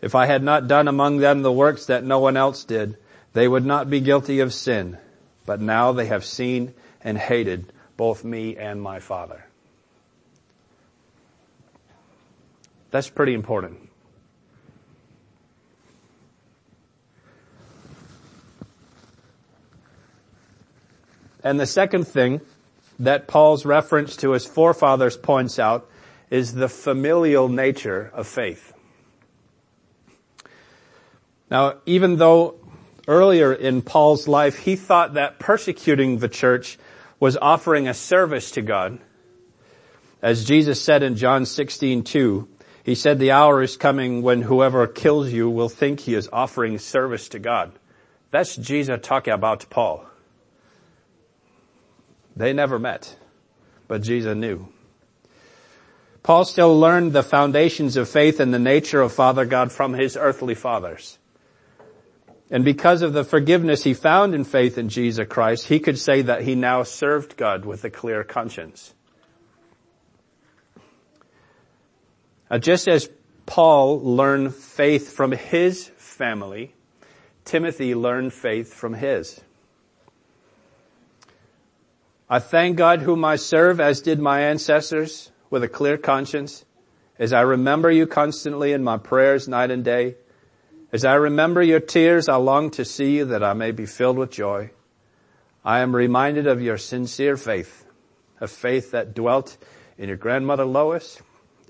If 0.00 0.14
I 0.14 0.26
had 0.26 0.42
not 0.42 0.68
done 0.68 0.88
among 0.88 1.18
them 1.18 1.42
the 1.42 1.52
works 1.52 1.86
that 1.86 2.04
no 2.04 2.18
one 2.18 2.36
else 2.36 2.64
did, 2.64 2.96
they 3.32 3.48
would 3.48 3.66
not 3.66 3.90
be 3.90 4.00
guilty 4.00 4.40
of 4.40 4.54
sin. 4.54 4.98
But 5.44 5.60
now 5.60 5.92
they 5.92 6.06
have 6.06 6.24
seen 6.24 6.74
and 7.02 7.18
hated 7.18 7.72
both 7.96 8.24
me 8.24 8.56
and 8.56 8.80
my 8.80 9.00
Father. 9.00 9.44
That's 12.90 13.10
pretty 13.10 13.34
important. 13.34 13.88
And 21.42 21.58
the 21.58 21.66
second 21.66 22.06
thing 22.06 22.40
that 22.98 23.26
Paul's 23.26 23.64
reference 23.64 24.16
to 24.16 24.32
his 24.32 24.44
forefathers 24.44 25.16
points 25.16 25.58
out 25.58 25.88
is 26.30 26.54
the 26.54 26.68
familial 26.68 27.48
nature 27.48 28.10
of 28.12 28.26
faith. 28.26 28.72
Now, 31.50 31.76
even 31.86 32.16
though 32.16 32.56
earlier 33.06 33.52
in 33.52 33.82
Paul's 33.82 34.28
life 34.28 34.58
he 34.58 34.76
thought 34.76 35.14
that 35.14 35.38
persecuting 35.38 36.18
the 36.18 36.28
church 36.28 36.78
was 37.18 37.36
offering 37.36 37.88
a 37.88 37.94
service 37.94 38.50
to 38.52 38.62
God, 38.62 38.98
as 40.20 40.44
Jesus 40.44 40.82
said 40.82 41.02
in 41.02 41.16
John 41.16 41.46
16, 41.46 42.02
2, 42.02 42.48
he 42.84 42.94
said 42.94 43.18
the 43.18 43.32
hour 43.32 43.62
is 43.62 43.76
coming 43.76 44.22
when 44.22 44.42
whoever 44.42 44.86
kills 44.86 45.32
you 45.32 45.48
will 45.48 45.68
think 45.68 46.00
he 46.00 46.14
is 46.14 46.28
offering 46.32 46.78
service 46.78 47.28
to 47.30 47.38
God. 47.38 47.72
That's 48.30 48.56
Jesus 48.56 49.00
talking 49.02 49.32
about 49.32 49.68
Paul. 49.70 50.04
They 52.36 52.52
never 52.52 52.78
met, 52.78 53.16
but 53.88 54.02
Jesus 54.02 54.36
knew. 54.36 54.68
Paul 56.22 56.44
still 56.44 56.78
learned 56.78 57.12
the 57.12 57.22
foundations 57.22 57.96
of 57.96 58.08
faith 58.08 58.38
and 58.38 58.52
the 58.52 58.58
nature 58.58 59.00
of 59.00 59.12
Father 59.12 59.44
God 59.44 59.72
from 59.72 59.94
his 59.94 60.16
earthly 60.16 60.54
fathers. 60.54 61.18
And 62.50 62.64
because 62.64 63.02
of 63.02 63.12
the 63.12 63.24
forgiveness 63.24 63.84
he 63.84 63.92
found 63.92 64.34
in 64.34 64.44
faith 64.44 64.78
in 64.78 64.88
Jesus 64.88 65.26
Christ, 65.28 65.66
he 65.68 65.80
could 65.80 65.98
say 65.98 66.22
that 66.22 66.42
he 66.42 66.54
now 66.54 66.82
served 66.82 67.36
God 67.36 67.64
with 67.64 67.84
a 67.84 67.90
clear 67.90 68.24
conscience. 68.24 68.94
Uh, 72.50 72.58
just 72.58 72.88
as 72.88 73.10
Paul 73.44 74.00
learned 74.00 74.54
faith 74.54 75.12
from 75.12 75.32
his 75.32 75.88
family, 75.96 76.74
Timothy 77.44 77.94
learned 77.94 78.32
faith 78.32 78.72
from 78.72 78.94
his. 78.94 79.40
I 82.30 82.38
thank 82.38 82.76
God 82.76 83.00
whom 83.00 83.24
I 83.24 83.36
serve 83.36 83.80
as 83.80 84.00
did 84.00 84.18
my 84.18 84.42
ancestors 84.42 85.30
with 85.50 85.62
a 85.62 85.68
clear 85.68 85.96
conscience 85.96 86.64
as 87.18 87.32
I 87.32 87.40
remember 87.40 87.90
you 87.90 88.06
constantly 88.06 88.72
in 88.72 88.84
my 88.84 88.96
prayers 88.96 89.48
night 89.48 89.70
and 89.70 89.84
day. 89.84 90.16
As 90.90 91.04
I 91.04 91.14
remember 91.14 91.62
your 91.62 91.80
tears, 91.80 92.30
I 92.30 92.36
long 92.36 92.70
to 92.72 92.84
see 92.84 93.18
you 93.18 93.26
that 93.26 93.44
I 93.44 93.52
may 93.52 93.72
be 93.72 93.84
filled 93.84 94.16
with 94.16 94.30
joy. 94.30 94.70
I 95.62 95.80
am 95.80 95.94
reminded 95.94 96.46
of 96.46 96.62
your 96.62 96.78
sincere 96.78 97.36
faith, 97.36 97.84
a 98.40 98.48
faith 98.48 98.92
that 98.92 99.14
dwelt 99.14 99.58
in 99.98 100.08
your 100.08 100.16
grandmother 100.16 100.64
Lois 100.64 101.20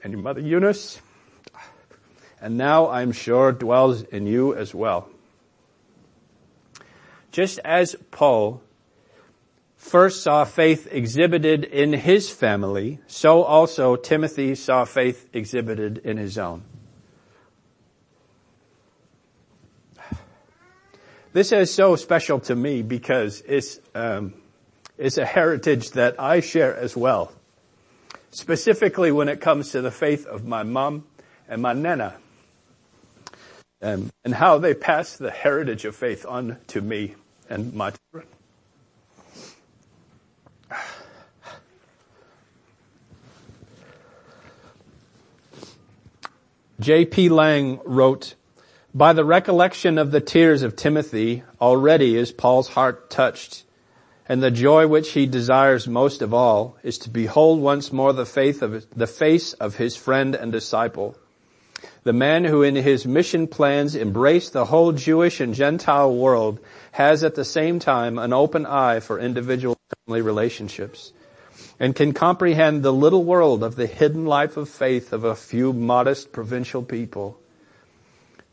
and 0.05 0.13
your 0.13 0.23
mother 0.23 0.41
Eunice, 0.41 1.01
and 2.41 2.57
now 2.57 2.89
I'm 2.89 3.11
sure 3.11 3.51
dwells 3.51 4.03
in 4.03 4.29
you 4.29 4.55
as 4.55 4.73
well. 4.73 5.09
Just 7.33 7.59
as 7.65 7.97
Paul 8.13 8.63
first 9.75 10.23
saw 10.23 10.45
faith 10.45 10.87
exhibited 10.93 11.65
in 11.65 11.93
his 11.93 12.31
family, 12.31 13.01
so 13.09 13.43
also 13.43 13.97
Timothy 13.97 14.55
saw 14.55 14.85
faith 14.85 15.29
exhibited 15.33 15.99
in 15.99 16.19
his 16.19 16.39
own. 16.39 16.63
This 21.39 21.53
is 21.53 21.73
so 21.73 21.95
special 21.95 22.41
to 22.41 22.57
me 22.57 22.83
because 22.83 23.45
it's, 23.47 23.79
um, 23.95 24.35
it's 24.97 25.19
a 25.19 25.25
heritage 25.25 25.93
that 25.93 26.19
I 26.19 26.41
share 26.41 26.75
as 26.75 26.97
well. 26.97 27.31
Specifically 28.33 29.13
when 29.13 29.29
it 29.29 29.41
comes 29.41 29.71
to 29.71 29.81
the 29.81 29.93
faith 29.93 30.27
of 30.27 30.45
my 30.45 30.65
mom 30.65 31.05
and 31.49 31.63
my 31.63 31.75
nana. 31.75 32.17
Um, 33.81 34.11
and 34.25 34.35
how 34.35 34.59
they 34.59 34.75
pass 34.75 35.17
the 35.17 35.31
heritage 35.31 35.85
of 35.85 35.95
faith 35.95 36.27
on 36.27 36.57
to 36.67 36.81
me 36.81 37.15
and 37.49 37.73
my 37.73 37.93
children. 37.93 38.27
J.P. 46.81 47.29
Lang 47.29 47.79
wrote, 47.85 48.35
by 48.95 49.13
the 49.13 49.25
recollection 49.25 49.99
of 49.99 50.11
the 50.11 50.21
tears 50.21 50.63
of 50.63 50.75
Timothy, 50.75 51.43
already 51.61 52.17
is 52.17 52.33
Paul's 52.33 52.69
heart 52.69 53.11
touched, 53.11 53.65
and 54.27 54.43
the 54.43 54.51
joy 54.51 54.87
which 54.87 55.11
he 55.11 55.27
desires 55.27 55.87
most 55.87 56.23
of 56.23 56.33
all 56.33 56.77
is 56.83 56.99
to 56.99 57.11
behold 57.11 57.61
once 57.61 57.93
more 57.93 58.13
the 58.13 58.27
faith 58.27 58.63
of 58.63 58.87
the 58.97 59.07
face 59.07 59.53
of 59.55 59.77
his 59.77 59.95
friend 59.95 60.35
and 60.35 60.51
disciple, 60.51 61.17
the 62.03 62.15
man 62.15 62.45
who 62.45 62.63
in 62.63 62.77
his 62.77 63.07
mission 63.07 63.47
plans 63.47 63.95
embraced 63.95 64.55
the 64.55 64.65
whole 64.65 64.93
Jewish 64.93 65.41
and 65.41 65.55
Gentile 65.55 66.15
world 66.15 66.59
has 66.93 67.23
at 67.23 67.35
the 67.35 67.45
same 67.45 67.79
time 67.79 68.19
an 68.19 68.33
open 68.33 68.65
eye 68.65 69.01
for 69.01 69.19
individual 69.19 69.77
family 70.07 70.23
relationships 70.23 71.13
and 71.79 71.95
can 71.95 72.13
comprehend 72.13 72.83
the 72.83 72.93
little 72.93 73.25
world 73.25 73.63
of 73.63 73.77
the 73.77 73.87
hidden 73.87 74.25
life 74.25 74.57
of 74.57 74.69
faith 74.69 75.13
of 75.13 75.25
a 75.25 75.37
few 75.37 75.73
modest 75.73 76.33
provincial 76.33 76.83
people. 76.83 77.39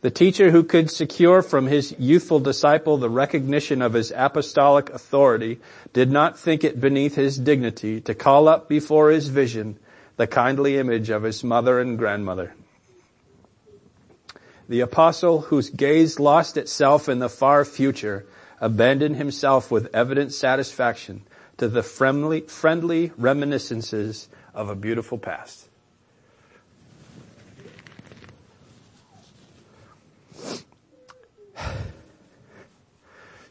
The 0.05 0.11
teacher 0.11 0.51
who 0.51 0.63
could 0.63 0.91
secure 0.91 1.41
from 1.41 1.65
his 1.65 1.95
youthful 1.97 2.39
disciple 2.39 2.97
the 2.97 3.09
recognition 3.09 3.81
of 3.81 3.93
his 3.93 4.13
apostolic 4.15 4.91
authority 4.91 5.59
did 5.93 6.11
not 6.11 6.37
think 6.37 6.63
it 6.63 6.79
beneath 6.79 7.15
his 7.15 7.39
dignity 7.39 8.01
to 8.01 8.13
call 8.13 8.47
up 8.47 8.69
before 8.69 9.09
his 9.09 9.29
vision 9.29 9.79
the 10.17 10.27
kindly 10.27 10.77
image 10.77 11.09
of 11.09 11.23
his 11.23 11.43
mother 11.43 11.79
and 11.79 11.97
grandmother. 11.97 12.53
The 14.69 14.81
apostle 14.81 15.41
whose 15.41 15.71
gaze 15.71 16.19
lost 16.19 16.55
itself 16.55 17.09
in 17.09 17.17
the 17.17 17.27
far 17.27 17.65
future 17.65 18.27
abandoned 18.61 19.15
himself 19.15 19.71
with 19.71 19.89
evident 19.91 20.33
satisfaction 20.33 21.23
to 21.57 21.67
the 21.67 21.81
friendly, 21.81 22.41
friendly 22.41 23.11
reminiscences 23.17 24.29
of 24.53 24.69
a 24.69 24.75
beautiful 24.75 25.17
past. 25.17 25.64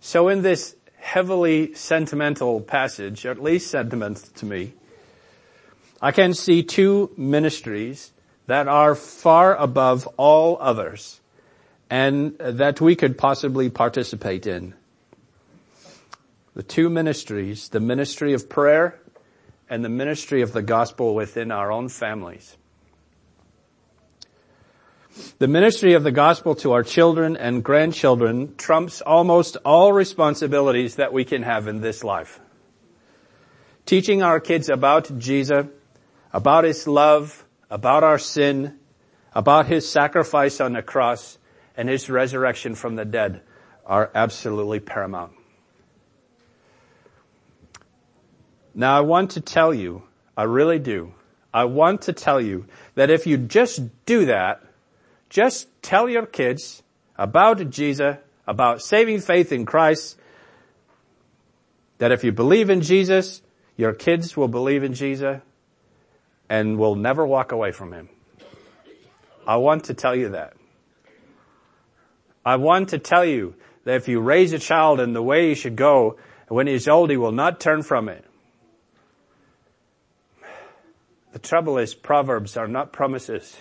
So 0.07 0.29
in 0.29 0.43
this 0.43 0.77
heavily 0.99 1.73
sentimental 1.73 2.61
passage, 2.61 3.25
at 3.25 3.43
least 3.43 3.71
sentimental 3.71 4.29
to 4.35 4.45
me, 4.45 4.75
I 6.03 6.13
can 6.13 6.35
see 6.35 6.63
two 6.63 7.11
ministries 7.17 8.13
that 8.47 8.69
are 8.69 8.95
far 8.95 9.57
above 9.57 10.07
all 10.19 10.59
others 10.61 11.23
and 11.89 12.37
that 12.37 12.83
we 12.83 12.95
could 12.97 13.17
possibly 13.17 13.71
participate 13.71 14.47
in 14.47 14.75
the 16.55 16.63
two 16.63 16.91
ministries, 16.91 17.71
the 17.71 17.81
ministry 17.81 18.35
of 18.35 18.51
prayer 18.51 19.01
and 19.71 19.83
the 19.83 19.89
ministry 19.89 20.43
of 20.43 20.53
the 20.53 20.61
gospel 20.61 21.15
within 21.15 21.51
our 21.51 21.73
own 21.73 21.89
families. 21.89 22.59
The 25.45 25.49
ministry 25.49 25.93
of 25.93 26.05
the 26.05 26.11
gospel 26.11 26.55
to 26.55 26.73
our 26.73 26.83
children 26.83 27.37
and 27.37 27.63
grandchildren 27.63 28.55
trumps 28.57 29.03
almost 29.03 29.59
all 29.63 29.93
responsibilities 29.93 30.95
that 30.95 31.13
we 31.13 31.27
can 31.27 31.43
have 31.43 31.69
in 31.69 31.83
this 31.83 32.03
life. 32.03 32.41
Teaching 33.85 34.23
our 34.23 34.41
kids 34.41 34.71
about 34.71 35.19
Jesus, 35.19 35.67
about 36.33 36.65
His 36.65 36.89
love, 36.89 37.45
about 37.69 38.03
our 38.03 38.19
sin, 38.19 38.79
about 39.35 39.67
His 39.67 39.87
sacrifice 39.87 40.63
on 40.63 40.73
the 40.73 40.83
cross, 40.83 41.37
and 41.77 41.91
His 41.91 42.09
resurrection 42.09 42.75
from 42.75 42.97
the 42.97 43.05
dead 43.05 43.43
are 43.85 44.11
absolutely 44.15 44.81
paramount. 44.81 45.33
Now 48.75 48.97
I 48.97 49.03
want 49.03 49.33
to 49.33 49.43
tell 49.43 49.75
you, 49.75 50.05
I 50.39 50.45
really 50.45 50.79
do, 50.79 51.13
I 51.53 51.65
want 51.65 52.01
to 52.09 52.15
tell 52.15 52.41
you 52.41 52.65
that 52.95 53.11
if 53.11 53.27
you 53.27 53.37
just 53.37 54.07
do 54.07 54.25
that, 54.25 54.63
just 55.35 55.67
tell 55.83 56.09
your 56.09 56.27
kids 56.27 56.85
about 57.19 57.69
Jesus, 57.69 58.19
about 58.47 58.81
saving 58.81 59.19
faith 59.19 59.51
in 59.51 59.67
Christ, 59.67 60.17
that 61.99 62.13
if 62.13 62.23
you 62.23 62.31
believe 62.31 62.71
in 62.71 62.83
Jesus, 62.83 63.43
your 63.77 63.93
kids 63.93 64.37
will 64.37 64.47
believe 64.47 64.85
in 64.85 64.95
Jesus 64.95 65.41
and 66.49 66.79
will 66.79 66.95
never 66.95 67.27
walk 67.27 67.51
away 67.51 67.73
from 67.73 67.93
Him. 67.93 68.09
I 69.45 69.57
want 69.57 69.85
to 69.87 69.95
tell 69.95 70.15
you 70.15 70.29
that. 70.29 70.55
I 72.47 72.55
want 72.55 72.91
to 72.91 73.01
tell 73.01 73.25
you 73.25 73.57
that 73.83 73.97
if 73.97 74.07
you 74.07 74.21
raise 74.21 74.53
a 74.53 74.61
child 74.61 75.01
in 75.01 75.15
the 75.15 75.23
way 75.23 75.49
he 75.49 75.57
should 75.57 75.75
go, 75.75 76.17
when 76.47 76.69
he's 76.69 76.87
old, 76.87 77.11
he 77.11 77.17
will 77.17 77.33
not 77.33 77.59
turn 77.59 77.83
from 77.83 78.09
it. 78.09 78.25
The 81.33 81.41
trouble 81.41 81.77
is 81.79 81.93
proverbs 81.93 82.57
are 82.57 82.69
not 82.69 82.93
promises. 82.93 83.57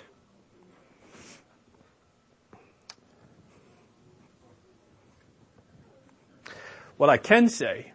What 6.98 7.10
I 7.10 7.18
can 7.18 7.50
say 7.50 7.94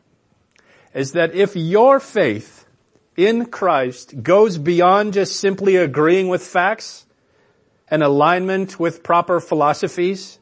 is 0.95 1.13
that 1.13 1.35
if 1.35 1.55
your 1.57 2.01
faith 2.01 2.67
in 3.17 3.47
Christ 3.47 4.23
goes 4.23 4.59
beyond 4.59 5.15
just 5.15 5.39
simply 5.39 5.77
agreeing 5.77 6.29
with 6.29 6.43
facts 6.43 7.07
and 7.89 8.03
alignment 8.03 8.79
with 8.79 9.03
proper 9.03 9.41
philosophies, 9.41 10.39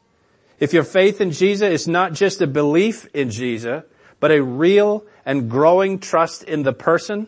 if 0.59 0.73
your 0.73 0.83
faith 0.83 1.21
in 1.21 1.31
Jesus 1.31 1.69
is 1.69 1.87
not 1.87 2.13
just 2.13 2.41
a 2.41 2.47
belief 2.47 3.07
in 3.13 3.29
Jesus, 3.29 3.83
but 4.19 4.31
a 4.31 4.43
real 4.43 5.05
and 5.25 5.49
growing 5.49 5.99
trust 5.99 6.43
in 6.43 6.63
the 6.63 6.73
person, 6.73 7.27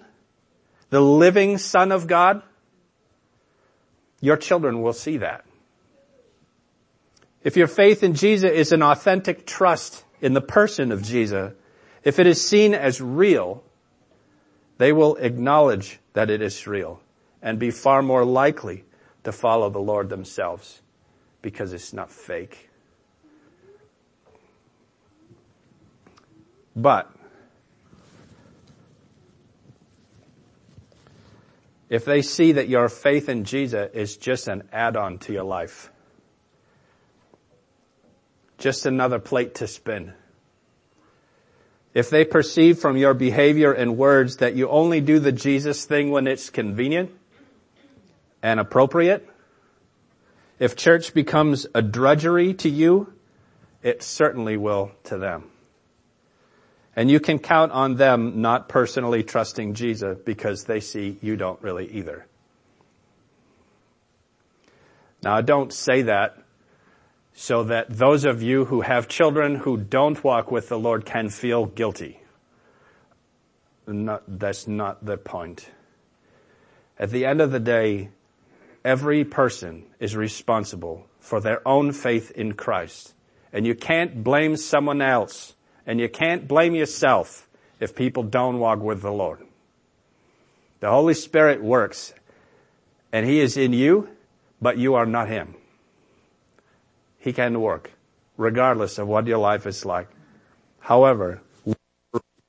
the 0.90 1.02
living 1.02 1.58
Son 1.58 1.92
of 1.92 2.08
God, 2.08 2.42
your 4.22 4.38
children 4.38 4.82
will 4.82 4.94
see 4.94 5.18
that. 5.18 5.46
If 7.44 7.56
your 7.56 7.68
faith 7.68 8.04
in 8.04 8.16
Jesus 8.16 8.52
is 8.52 8.72
an 8.72 8.84
authentic 8.84 9.46
trust 9.46 10.04
in 10.22 10.34
the 10.34 10.42
person 10.42 10.92
of 10.92 11.04
Jesus, 11.04 11.54
if 12.04 12.20
it 12.20 12.28
is 12.28 12.46
seen 12.46 12.74
as 12.74 13.02
real, 13.02 13.64
they 14.78 14.92
will 14.94 15.16
acknowledge 15.18 16.00
that 16.14 16.30
it 16.30 16.42
is 16.42 16.66
real 16.68 17.02
and 17.42 17.60
be 17.60 17.72
far 17.72 18.02
more 18.02 18.26
likely 18.26 18.84
to 19.24 19.32
follow 19.32 19.70
the 19.70 19.80
Lord 19.80 20.10
themselves 20.10 20.82
because 21.42 21.74
it's 21.74 21.94
not 21.94 22.12
fake. 22.12 22.70
But 26.76 27.12
if 31.90 32.06
they 32.06 32.22
see 32.22 32.54
that 32.54 32.70
your 32.70 32.88
faith 32.88 33.28
in 33.28 33.44
Jesus 33.44 33.90
is 33.94 34.16
just 34.16 34.48
an 34.48 34.64
add-on 34.72 35.18
to 35.20 35.34
your 35.34 35.44
life, 35.44 35.92
just 38.60 38.86
another 38.86 39.20
plate 39.20 39.56
to 39.56 39.68
spin, 39.68 40.14
if 41.94 42.10
they 42.10 42.24
perceive 42.24 42.80
from 42.80 42.98
your 42.98 43.14
behavior 43.14 43.74
and 43.74 43.98
words 43.98 44.38
that 44.38 44.56
you 44.56 44.70
only 44.70 45.02
do 45.02 45.20
the 45.20 45.32
Jesus 45.32 45.86
thing 45.86 46.12
when 46.12 46.28
it's 46.28 46.50
convenient 46.50 47.12
and 48.44 48.60
appropriate, 48.60 49.28
if 50.60 50.76
church 50.76 51.14
becomes 51.14 51.66
a 51.74 51.82
drudgery 51.82 52.54
to 52.56 52.70
you, 52.70 53.12
it 53.82 54.04
certainly 54.04 54.58
will 54.58 54.92
to 55.06 55.18
them. 55.18 55.46
And 56.96 57.10
you 57.10 57.20
can 57.20 57.40
count 57.40 57.72
on 57.72 57.96
them 57.96 58.42
not 58.42 58.68
personally 58.68 59.24
trusting 59.24 59.74
Jesus 59.74 60.18
because 60.26 60.66
they 60.66 60.82
see 60.82 61.18
you 61.22 61.38
don't 61.38 61.62
really 61.62 61.90
either. 61.94 62.28
Now 65.24 65.36
I 65.36 65.42
don't 65.42 65.72
say 65.72 66.04
that 66.04 66.38
so 67.42 67.64
that 67.64 67.88
those 67.90 68.26
of 68.26 68.44
you 68.44 68.66
who 68.66 68.82
have 68.82 69.08
children 69.08 69.56
who 69.56 69.78
don't 69.78 70.22
walk 70.26 70.52
with 70.52 70.68
the 70.68 70.78
Lord 70.78 71.06
can 71.06 71.30
feel 71.30 71.68
guilty. 71.68 72.20
Not, 73.88 74.24
that's 74.28 74.68
not 74.68 75.06
the 75.06 75.16
point. 75.16 75.70
At 77.00 77.12
the 77.12 77.26
end 77.26 77.40
of 77.40 77.52
the 77.52 77.60
day, 77.62 78.10
every 78.84 79.24
person 79.24 79.86
is 80.02 80.18
responsible 80.18 81.08
for 81.22 81.40
their 81.40 81.66
own 81.66 81.94
faith 81.94 82.30
in 82.32 82.56
Christ. 82.56 83.14
And 83.54 83.66
you 83.66 83.74
can't 83.74 84.22
blame 84.22 84.58
someone 84.58 85.02
else 85.02 85.56
and 85.88 85.98
you 85.98 86.10
can't 86.10 86.46
blame 86.46 86.76
yourself 86.76 87.48
if 87.80 87.96
people 87.96 88.24
don't 88.24 88.60
walk 88.60 88.82
with 88.82 89.02
the 89.02 89.14
Lord. 89.14 89.48
The 90.82 90.90
Holy 90.90 91.14
Spirit 91.14 91.64
works 91.64 92.14
and 93.14 93.26
He 93.26 93.40
is 93.40 93.56
in 93.56 93.72
you, 93.72 94.10
but 94.62 94.78
you 94.78 94.96
are 94.96 95.06
not 95.06 95.30
Him. 95.30 95.56
He 97.20 97.34
can 97.34 97.62
work 97.62 97.92
regardless 98.40 98.98
of 98.98 99.08
what 99.08 99.28
your 99.28 99.38
life 99.38 99.68
is 99.68 99.86
like. 99.86 100.08
However, 100.80 101.42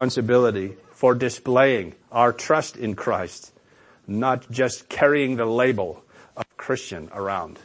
responsibility 0.00 0.76
for 0.92 1.14
displaying 1.14 1.94
our 2.12 2.32
trust 2.32 2.76
in 2.76 2.94
Christ, 2.94 3.52
not 4.06 4.48
just 4.50 4.88
carrying 4.88 5.36
the 5.36 5.44
label 5.44 6.02
of 6.36 6.44
Christian 6.56 7.10
around. 7.12 7.58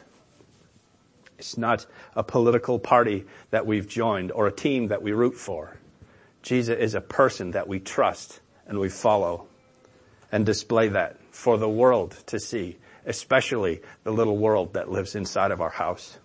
It's 1.38 1.56
not 1.56 1.86
a 2.16 2.24
political 2.24 2.78
party 2.78 3.26
that 3.50 3.64
we've 3.64 3.88
joined 3.88 4.32
or 4.32 4.46
a 4.46 4.52
team 4.52 4.88
that 4.88 5.02
we 5.02 5.12
root 5.12 5.34
for. 5.34 5.76
Jesus 6.42 6.76
is 6.78 6.94
a 6.94 7.00
person 7.00 7.52
that 7.52 7.68
we 7.68 7.78
trust 7.78 8.40
and 8.66 8.78
we 8.78 8.88
follow 8.88 9.46
and 10.32 10.44
display 10.44 10.88
that 10.88 11.16
for 11.30 11.58
the 11.58 11.68
world 11.68 12.16
to 12.26 12.40
see, 12.40 12.78
especially 13.04 13.82
the 14.02 14.12
little 14.12 14.36
world 14.36 14.74
that 14.74 14.90
lives 14.90 15.14
inside 15.14 15.52
of 15.52 15.60
our 15.60 15.70
house. 15.70 16.18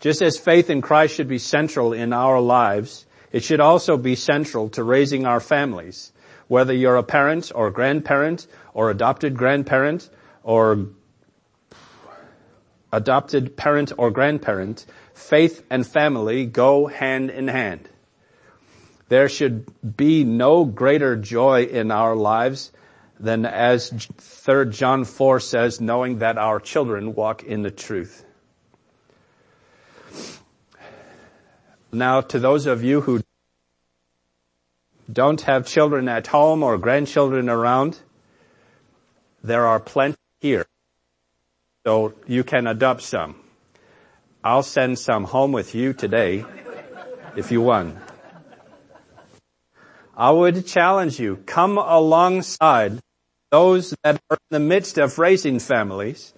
Just 0.00 0.22
as 0.22 0.38
faith 0.38 0.70
in 0.70 0.82
Christ 0.82 1.14
should 1.14 1.28
be 1.28 1.38
central 1.38 1.92
in 1.92 2.12
our 2.12 2.40
lives, 2.40 3.06
it 3.32 3.42
should 3.42 3.60
also 3.60 3.96
be 3.96 4.14
central 4.14 4.68
to 4.70 4.82
raising 4.82 5.26
our 5.26 5.40
families. 5.40 6.12
Whether 6.48 6.74
you're 6.74 6.96
a 6.96 7.02
parent 7.02 7.50
or 7.54 7.68
a 7.68 7.72
grandparent 7.72 8.46
or 8.72 8.90
adopted 8.90 9.36
grandparent 9.36 10.08
or 10.42 10.88
adopted 12.92 13.56
parent 13.56 13.92
or 13.98 14.10
grandparent, 14.10 14.86
faith 15.14 15.64
and 15.70 15.86
family 15.86 16.46
go 16.46 16.86
hand 16.86 17.30
in 17.30 17.48
hand. 17.48 17.88
There 19.08 19.28
should 19.28 19.66
be 19.96 20.24
no 20.24 20.64
greater 20.64 21.16
joy 21.16 21.64
in 21.64 21.90
our 21.90 22.16
lives 22.16 22.72
than 23.18 23.46
as 23.46 23.90
3 24.18 24.70
John 24.70 25.04
4 25.04 25.40
says, 25.40 25.80
knowing 25.80 26.18
that 26.18 26.38
our 26.38 26.60
children 26.60 27.14
walk 27.14 27.44
in 27.44 27.62
the 27.62 27.70
truth. 27.70 28.25
Now 31.96 32.20
to 32.20 32.38
those 32.38 32.66
of 32.66 32.84
you 32.84 33.00
who 33.00 33.22
don't 35.10 35.40
have 35.42 35.66
children 35.66 36.08
at 36.10 36.26
home 36.26 36.62
or 36.62 36.76
grandchildren 36.76 37.48
around, 37.48 37.98
there 39.42 39.66
are 39.66 39.80
plenty 39.80 40.18
here 40.40 40.66
so 41.86 42.12
you 42.26 42.44
can 42.44 42.66
adopt 42.66 43.00
some. 43.00 43.36
I'll 44.44 44.62
send 44.62 44.98
some 44.98 45.24
home 45.24 45.52
with 45.52 45.74
you 45.74 45.94
today 45.94 46.44
if 47.34 47.50
you 47.50 47.62
want. 47.62 47.96
I 50.14 50.32
would 50.32 50.66
challenge 50.66 51.18
you, 51.18 51.36
come 51.46 51.78
alongside 51.78 53.00
those 53.50 53.94
that 54.04 54.20
are 54.28 54.36
in 54.50 54.50
the 54.50 54.60
midst 54.60 54.98
of 54.98 55.18
raising 55.18 55.60
families 55.60 56.34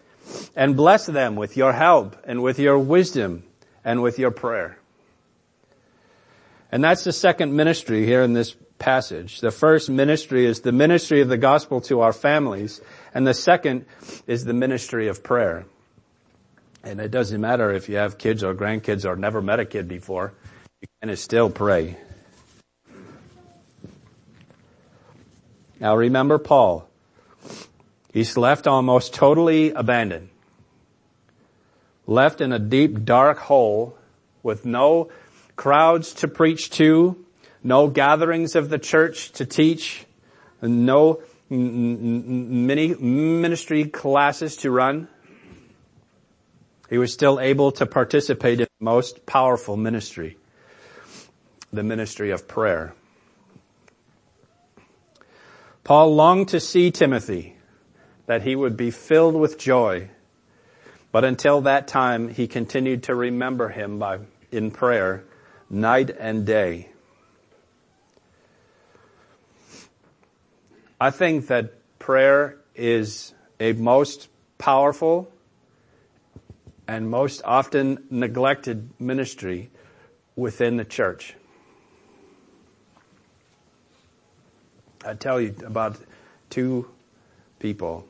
and 0.54 0.76
bless 0.76 1.06
them 1.06 1.34
with 1.34 1.56
your 1.56 1.72
help 1.72 2.16
and 2.22 2.44
with 2.44 2.60
your 2.60 2.78
wisdom 2.78 3.42
and 3.84 4.02
with 4.02 4.20
your 4.20 4.30
prayer. 4.30 4.78
And 6.70 6.84
that's 6.84 7.04
the 7.04 7.12
second 7.12 7.54
ministry 7.54 8.04
here 8.04 8.22
in 8.22 8.34
this 8.34 8.54
passage. 8.78 9.40
The 9.40 9.50
first 9.50 9.88
ministry 9.88 10.46
is 10.46 10.60
the 10.60 10.72
ministry 10.72 11.20
of 11.20 11.28
the 11.28 11.38
gospel 11.38 11.80
to 11.82 12.00
our 12.00 12.12
families, 12.12 12.80
and 13.14 13.26
the 13.26 13.34
second 13.34 13.86
is 14.26 14.44
the 14.44 14.52
ministry 14.52 15.08
of 15.08 15.22
prayer. 15.22 15.64
And 16.84 17.00
it 17.00 17.10
doesn't 17.10 17.40
matter 17.40 17.72
if 17.72 17.88
you 17.88 17.96
have 17.96 18.18
kids 18.18 18.44
or 18.44 18.54
grandkids 18.54 19.04
or 19.04 19.16
never 19.16 19.42
met 19.42 19.60
a 19.60 19.64
kid 19.64 19.88
before, 19.88 20.32
you 20.80 20.88
can 21.02 21.14
still 21.16 21.50
pray. 21.50 21.96
Now 25.80 25.96
remember 25.96 26.38
Paul. 26.38 26.88
He's 28.12 28.36
left 28.36 28.66
almost 28.66 29.14
totally 29.14 29.70
abandoned. 29.72 30.30
Left 32.06 32.40
in 32.40 32.52
a 32.52 32.58
deep 32.58 33.04
dark 33.04 33.38
hole 33.38 33.96
with 34.42 34.64
no 34.64 35.10
crowds 35.58 36.14
to 36.14 36.28
preach 36.28 36.70
to, 36.70 37.22
no 37.62 37.88
gatherings 37.88 38.56
of 38.56 38.70
the 38.70 38.78
church 38.78 39.32
to 39.32 39.44
teach, 39.44 40.06
no 40.62 41.20
many 41.50 42.94
ministry 42.94 43.84
classes 43.84 44.56
to 44.56 44.70
run. 44.70 45.08
He 46.88 46.96
was 46.96 47.12
still 47.12 47.40
able 47.40 47.72
to 47.72 47.86
participate 47.86 48.60
in 48.60 48.68
the 48.78 48.84
most 48.84 49.26
powerful 49.26 49.76
ministry, 49.76 50.38
the 51.72 51.82
ministry 51.82 52.30
of 52.30 52.46
prayer. 52.48 52.94
Paul 55.82 56.14
longed 56.14 56.48
to 56.48 56.60
see 56.60 56.90
Timothy, 56.90 57.56
that 58.26 58.42
he 58.42 58.54
would 58.54 58.76
be 58.76 58.90
filled 58.90 59.34
with 59.34 59.58
joy. 59.58 60.08
But 61.10 61.24
until 61.24 61.62
that 61.62 61.88
time, 61.88 62.28
he 62.28 62.46
continued 62.46 63.02
to 63.04 63.14
remember 63.14 63.70
him 63.70 63.98
by, 63.98 64.20
in 64.52 64.70
prayer, 64.70 65.24
night 65.70 66.10
and 66.10 66.46
day. 66.46 66.88
I 71.00 71.10
think 71.10 71.46
that 71.46 71.74
prayer 71.98 72.56
is 72.74 73.34
a 73.60 73.72
most 73.74 74.28
powerful 74.58 75.30
and 76.88 77.10
most 77.10 77.42
often 77.44 78.04
neglected 78.10 78.90
ministry 78.98 79.70
within 80.34 80.76
the 80.76 80.84
church. 80.84 81.34
I 85.04 85.14
tell 85.14 85.40
you 85.40 85.54
about 85.64 85.96
two 86.50 86.88
people. 87.58 88.06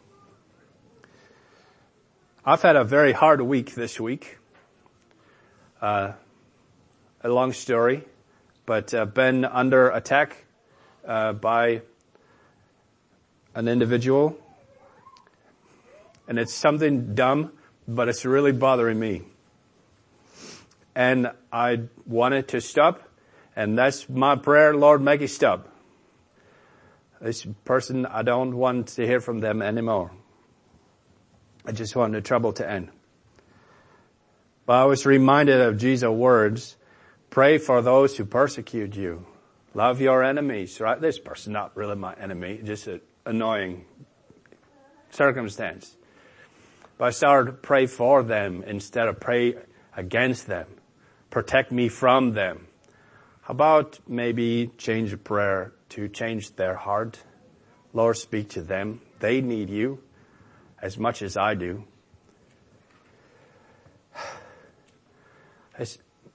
I've 2.45 2.63
had 2.63 2.77
a 2.77 2.85
very 2.85 3.13
hard 3.13 3.43
week 3.43 3.75
this 3.75 4.01
week. 4.01 4.39
Uh, 5.83 6.13
a 7.23 7.29
long 7.29 7.53
story, 7.53 8.05
but 8.67 8.95
uh, 8.95 9.05
been 9.05 9.45
under 9.45 9.91
attack 9.91 10.45
uh, 11.07 11.33
by 11.33 11.83
an 13.55 13.67
individual, 13.67 14.39
and 16.29 16.39
it's 16.39 16.55
something 16.55 17.15
dumb, 17.15 17.53
but 17.89 18.09
it's 18.09 18.25
really 18.25 18.53
bothering 18.53 18.99
me. 18.99 19.23
And 20.95 21.31
I 21.53 21.83
want 22.07 22.35
it 22.35 22.49
to 22.49 22.61
stop, 22.61 23.09
and 23.57 23.77
that's 23.77 24.09
my 24.09 24.37
prayer, 24.37 24.77
Lord, 24.77 25.01
make 25.03 25.21
it 25.21 25.29
stop. 25.29 25.69
This 27.21 27.47
person, 27.65 28.07
I 28.07 28.23
don't 28.23 28.57
want 28.57 28.89
to 28.89 29.07
hear 29.07 29.21
from 29.21 29.41
them 29.41 29.61
anymore. 29.61 30.13
I 31.67 31.73
just 31.73 31.97
want 31.97 32.13
the 32.13 32.21
trouble 32.21 32.53
to 32.55 32.71
end. 32.71 32.91
But 34.67 34.75
I 34.75 34.85
was 34.85 35.05
reminded 35.05 35.61
of 35.61 35.79
Jesus' 35.79 36.09
words, 36.09 36.77
pray 37.31 37.59
for 37.59 37.83
those 37.83 38.17
who 38.17 38.25
persecute 38.25 38.97
you. 38.97 39.27
Love 39.75 40.01
your 40.01 40.25
enemies, 40.25 40.81
right? 40.81 41.01
This 41.01 41.19
person 41.19 41.53
not 41.53 41.77
really 41.77 41.97
my 41.97 42.15
enemy, 42.15 42.61
just 42.65 42.87
an 42.87 43.01
annoying 43.27 43.85
circumstance. 45.11 45.97
But 46.97 47.05
I 47.07 47.11
started 47.11 47.51
to 47.51 47.57
pray 47.57 47.87
for 47.87 48.23
them 48.23 48.65
instead 48.67 49.09
of 49.09 49.21
pray 49.21 49.55
against 49.97 50.47
them. 50.47 50.67
Protect 51.31 51.71
me 51.71 51.89
from 51.89 52.33
them. 52.33 52.67
How 53.43 53.53
about 53.53 53.99
maybe 54.07 54.71
change 54.79 55.13
a 55.13 55.17
prayer 55.17 55.73
to 55.91 56.09
change 56.09 56.57
their 56.57 56.75
heart? 56.75 57.21
Lord, 57.93 58.17
speak 58.17 58.51
to 58.51 58.63
them. 58.63 59.01
They 59.21 59.41
need 59.41 59.71
you 59.71 60.03
as 60.81 60.99
much 60.99 61.23
as 61.23 61.37
I 61.37 61.55
do. 61.55 61.85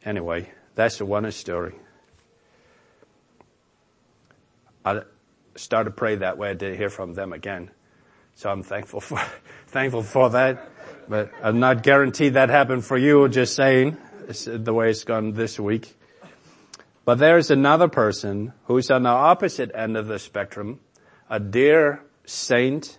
anyway, 0.06 0.52
that's 0.76 0.98
the 0.98 1.06
one 1.06 1.30
story. 1.32 1.76
I, 4.86 5.02
started 5.56 5.92
to 5.92 5.96
pray 5.96 6.16
that 6.16 6.38
way. 6.38 6.50
I 6.50 6.54
didn't 6.54 6.78
hear 6.78 6.90
from 6.90 7.14
them 7.14 7.34
again. 7.34 7.72
So 8.36 8.50
I'm 8.50 8.64
thankful 8.64 9.00
for, 9.00 9.22
thankful 9.68 10.04
for 10.04 10.30
that. 10.32 10.70
But 11.08 11.32
I'm 11.42 11.60
not 11.60 11.84
guaranteed 11.84 12.34
that 12.34 12.50
happened 12.50 12.86
for 12.86 12.98
you, 12.98 13.28
just 13.30 13.56
saying. 13.56 13.98
It's 14.28 14.46
the 14.46 14.74
way 14.74 14.90
it's 14.90 15.04
gone 15.04 15.34
this 15.34 15.60
week. 15.60 15.96
But 17.06 17.16
there's 17.16 17.52
another 17.52 17.90
person 17.90 18.54
who's 18.66 18.90
on 18.90 19.04
the 19.04 19.10
opposite 19.10 19.72
end 19.76 19.98
of 19.98 20.08
the 20.08 20.18
spectrum, 20.18 20.80
a 21.30 21.40
dear 21.40 22.02
saint 22.26 22.98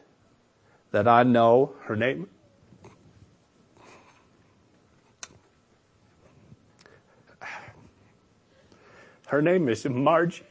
that 0.90 1.08
I 1.08 1.22
know, 1.22 1.74
her 1.84 1.96
name, 1.96 2.28
her 9.34 9.42
name 9.42 9.68
is 9.68 9.84
Margie, 9.84 10.44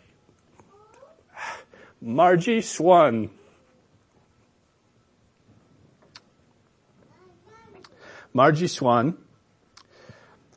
Margie 2.01 2.59
Swan. 2.59 3.29
Margie 8.33 8.67
Swan. 8.67 9.17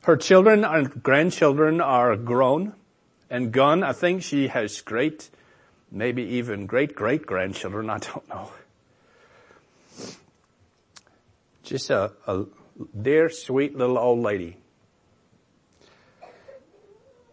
Her 0.01 0.17
children 0.17 0.65
and 0.65 1.01
grandchildren 1.01 1.79
are 1.79 2.17
grown 2.17 2.73
and 3.29 3.53
gone. 3.53 3.81
I 3.81 3.93
think 3.93 4.23
she 4.23 4.49
has 4.49 4.81
great, 4.81 5.29
maybe 5.89 6.23
even 6.23 6.65
great 6.65 6.95
great 6.95 7.25
grandchildren. 7.25 7.89
I 7.89 7.99
don't 7.99 8.27
know. 8.27 8.51
Just 11.63 11.89
a, 11.89 12.11
a 12.27 12.43
dear, 13.01 13.29
sweet 13.29 13.77
little 13.77 13.97
old 13.97 14.19
lady. 14.19 14.57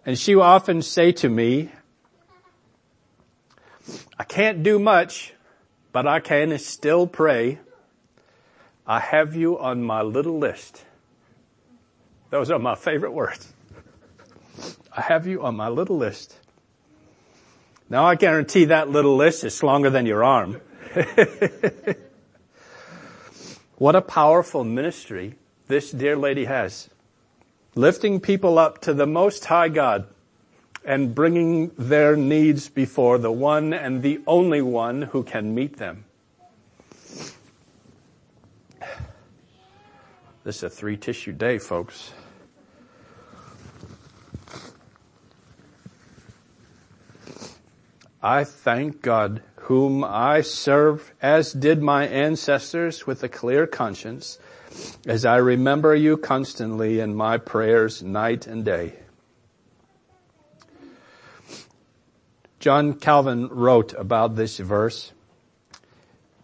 And 0.06 0.18
she 0.18 0.34
will 0.34 0.42
often 0.42 0.82
say 0.82 1.12
to 1.12 1.28
me, 1.28 1.70
I 4.18 4.24
can't 4.24 4.62
do 4.62 4.78
much, 4.78 5.32
but 5.92 6.06
I 6.06 6.20
can 6.20 6.56
still 6.58 7.06
pray 7.06 7.58
I 8.86 9.00
have 9.00 9.34
you 9.34 9.58
on 9.58 9.82
my 9.82 10.02
little 10.02 10.38
list. 10.38 10.84
Those 12.28 12.50
are 12.50 12.58
my 12.58 12.74
favorite 12.74 13.12
words. 13.12 13.50
I 14.94 15.00
have 15.00 15.26
you 15.26 15.42
on 15.42 15.56
my 15.56 15.68
little 15.68 15.96
list. 15.96 16.38
Now 17.88 18.04
I 18.04 18.14
guarantee 18.14 18.66
that 18.66 18.90
little 18.90 19.16
list 19.16 19.42
is 19.42 19.62
longer 19.62 19.88
than 19.88 20.04
your 20.04 20.22
arm. 20.22 20.60
what 23.76 23.96
a 23.96 24.02
powerful 24.02 24.64
ministry 24.64 25.36
this 25.66 25.90
dear 25.90 26.16
lady 26.16 26.44
has. 26.44 26.90
Lifting 27.76 28.20
people 28.20 28.58
up 28.58 28.80
to 28.82 28.94
the 28.94 29.06
most 29.06 29.46
high 29.46 29.68
God 29.68 30.06
and 30.84 31.14
bringing 31.14 31.72
their 31.76 32.14
needs 32.14 32.68
before 32.68 33.18
the 33.18 33.32
one 33.32 33.72
and 33.72 34.02
the 34.02 34.20
only 34.26 34.62
one 34.62 35.02
who 35.02 35.24
can 35.24 35.54
meet 35.54 35.78
them. 35.78 36.04
This 40.44 40.56
is 40.58 40.62
a 40.62 40.70
three 40.70 40.96
tissue 40.96 41.32
day, 41.32 41.58
folks. 41.58 42.12
I 48.22 48.44
thank 48.44 49.02
God 49.02 49.42
whom 49.56 50.04
I 50.04 50.42
serve 50.42 51.12
as 51.20 51.52
did 51.52 51.82
my 51.82 52.06
ancestors 52.06 53.06
with 53.06 53.22
a 53.22 53.28
clear 53.28 53.66
conscience 53.66 54.38
as 55.06 55.24
I 55.24 55.36
remember 55.36 55.94
you 55.94 56.16
constantly 56.16 57.00
in 57.00 57.14
my 57.14 57.38
prayers 57.38 58.02
night 58.02 58.46
and 58.46 58.64
day. 58.64 58.94
John 62.58 62.94
Calvin 62.94 63.48
wrote 63.48 63.92
about 63.92 64.36
this 64.36 64.58
verse. 64.58 65.12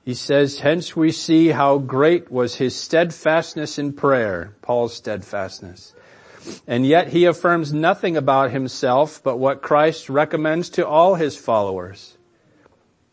He 0.05 0.15
says, 0.15 0.61
hence 0.61 0.95
we 0.95 1.13
see 1.13 1.49
how 1.49 1.79
great 1.79 2.31
was 2.31 2.57
his 2.57 2.77
steadfastness 2.77 3.79
in 3.79 3.93
prayer, 3.93 4.55
Paul's 4.61 4.95
steadfastness. 4.95 5.95
And 6.67 6.87
yet 6.87 7.09
he 7.09 7.27
affirms 7.27 7.73
nothing 7.73 8.17
about 8.17 8.51
himself 8.51 9.23
but 9.23 9.39
what 9.39 9.63
Christ 9.63 10.09
recommends 10.09 10.71
to 10.71 10.87
all 10.87 11.15
his 11.15 11.37
followers. 11.37 12.17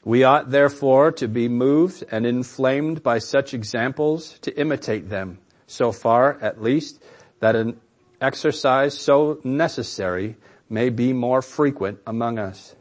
We 0.08 0.24
ought 0.24 0.52
therefore 0.52 1.12
to 1.12 1.28
be 1.28 1.50
moved 1.50 2.06
and 2.10 2.26
inflamed 2.26 3.04
by 3.04 3.20
such 3.20 3.54
examples 3.54 4.40
to 4.40 4.58
imitate 4.58 5.10
them, 5.10 5.40
so 5.68 5.92
far 5.92 6.38
at 6.40 6.64
least 6.64 7.04
that 7.42 7.58
an 7.58 7.82
exercise 8.22 8.98
so 8.98 9.42
necessary 9.44 10.38
may 10.70 10.88
be 10.88 11.12
more 11.12 11.42
frequent 11.42 12.00
among 12.08 12.40
us. 12.40 12.74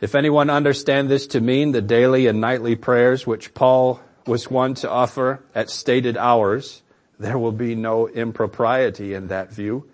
If 0.00 0.14
anyone 0.14 0.48
understand 0.48 1.08
this 1.08 1.26
to 1.34 1.40
mean 1.40 1.72
the 1.72 1.82
daily 1.82 2.28
and 2.28 2.40
nightly 2.40 2.76
prayers 2.76 3.26
which 3.26 3.52
Paul 3.52 4.00
was 4.28 4.48
one 4.48 4.74
to 4.74 4.88
offer 4.88 5.42
at 5.56 5.70
stated 5.70 6.16
hours, 6.16 6.82
there 7.18 7.36
will 7.36 7.50
be 7.50 7.74
no 7.74 8.06
impropriety 8.06 9.12
in 9.12 9.26
that 9.26 9.50
view. 9.52 9.90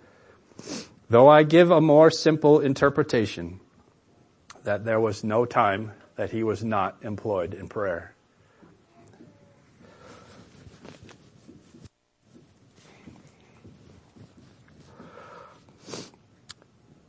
Though 1.09 1.27
I 1.27 1.41
give 1.41 1.71
a 1.71 1.81
more 1.81 2.11
simple 2.11 2.59
interpretation, 2.59 3.61
that 4.63 4.85
there 4.85 4.99
was 4.99 5.23
no 5.23 5.45
time 5.45 5.93
that 6.15 6.31
he 6.31 6.43
was 6.43 6.63
not 6.63 6.97
employed 7.01 7.53
in 7.53 7.67
prayer. 7.67 8.13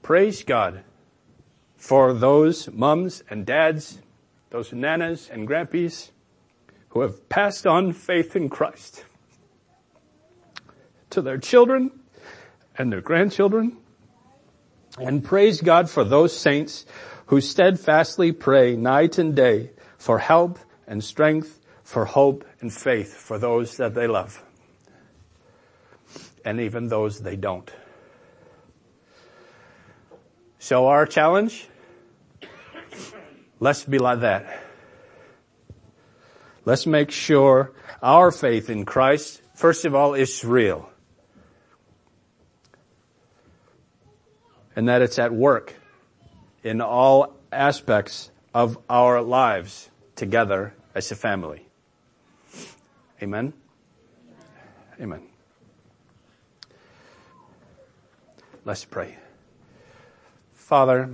Praise 0.03 0.43
God 0.43 0.83
for 1.77 2.13
those 2.13 2.71
mums 2.73 3.23
and 3.31 3.47
dads, 3.47 4.01
those 4.51 4.71
nanas 4.71 5.31
and 5.31 5.49
grandpies 5.49 6.11
who 6.91 7.01
have 7.01 7.29
passed 7.29 7.67
on 7.67 7.93
faith 7.93 8.35
in 8.35 8.49
Christ 8.49 9.05
to 11.11 11.23
their 11.23 11.39
children 11.39 11.91
and 12.77 12.93
their 12.93 13.01
grandchildren. 13.01 13.77
And 15.01 15.25
praise 15.25 15.61
God 15.61 15.89
for 15.89 16.05
those 16.05 16.37
saints 16.37 16.87
who 17.27 17.41
steadfastly 17.41 18.33
pray 18.33 18.77
night 18.77 19.19
and 19.19 19.35
day 19.35 19.71
for 19.99 20.19
help 20.19 20.59
and 20.87 21.03
strength, 21.03 21.61
for 21.83 22.05
hope 22.05 22.45
and 22.61 22.73
faith 22.73 23.15
for 23.15 23.39
those 23.39 23.77
that 23.79 23.95
they 23.95 24.07
love. 24.07 24.43
And 26.45 26.61
even 26.61 26.89
those 26.89 27.21
they 27.21 27.37
don't. 27.37 27.71
So 30.59 30.87
our 30.89 31.07
challenge 31.07 31.69
Let's 33.61 33.85
be 33.85 33.99
like 33.99 34.21
that. 34.21 34.63
Let's 36.65 36.87
make 36.87 37.11
sure 37.11 37.73
our 38.03 38.31
faith 38.33 38.71
in 38.71 38.87
Christ, 38.87 39.43
first 39.55 39.85
of 39.85 39.95
all, 39.95 40.15
is 40.15 40.43
real. 40.45 40.90
And 44.81 44.89
that 44.89 45.03
it's 45.03 45.19
at 45.19 45.31
work 45.31 45.75
in 46.65 46.81
all 46.81 47.35
aspects 47.53 48.31
of 48.55 48.79
our 48.89 49.21
lives 49.21 49.91
together 50.17 50.73
as 50.95 51.13
a 51.13 51.17
family. 51.17 51.67
Amen? 53.23 53.53
Amen. 54.99 55.21
Let's 58.65 58.87
pray. 58.87 59.19
Father, 60.55 61.11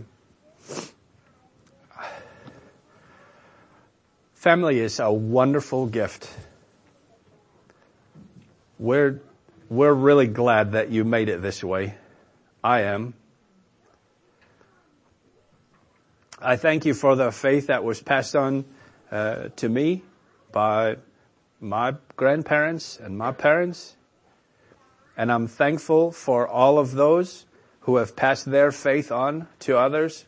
Family 4.34 4.78
is 4.78 5.00
a 5.00 5.10
wonderful 5.10 5.86
gift. 5.86 6.30
We're, 8.78 9.20
we're 9.68 9.92
really 9.92 10.28
glad 10.28 10.70
that 10.70 10.90
you 10.90 11.02
made 11.02 11.28
it 11.28 11.42
this 11.42 11.64
way. 11.64 11.96
I 12.62 12.82
am. 12.82 13.14
I 16.40 16.56
thank 16.56 16.84
you 16.84 16.94
for 16.94 17.16
the 17.16 17.32
faith 17.32 17.68
that 17.68 17.84
was 17.84 18.02
passed 18.02 18.36
on 18.36 18.64
uh, 19.10 19.48
to 19.56 19.68
me 19.68 20.02
by 20.52 20.96
my 21.60 21.94
grandparents 22.16 22.98
and 22.98 23.16
my 23.16 23.32
parents. 23.32 23.96
And 25.16 25.32
I'm 25.32 25.46
thankful 25.46 26.12
for 26.12 26.46
all 26.46 26.78
of 26.78 26.92
those 26.92 27.46
who 27.80 27.96
have 27.96 28.16
passed 28.16 28.44
their 28.44 28.70
faith 28.70 29.10
on 29.10 29.48
to 29.60 29.78
others 29.78 30.26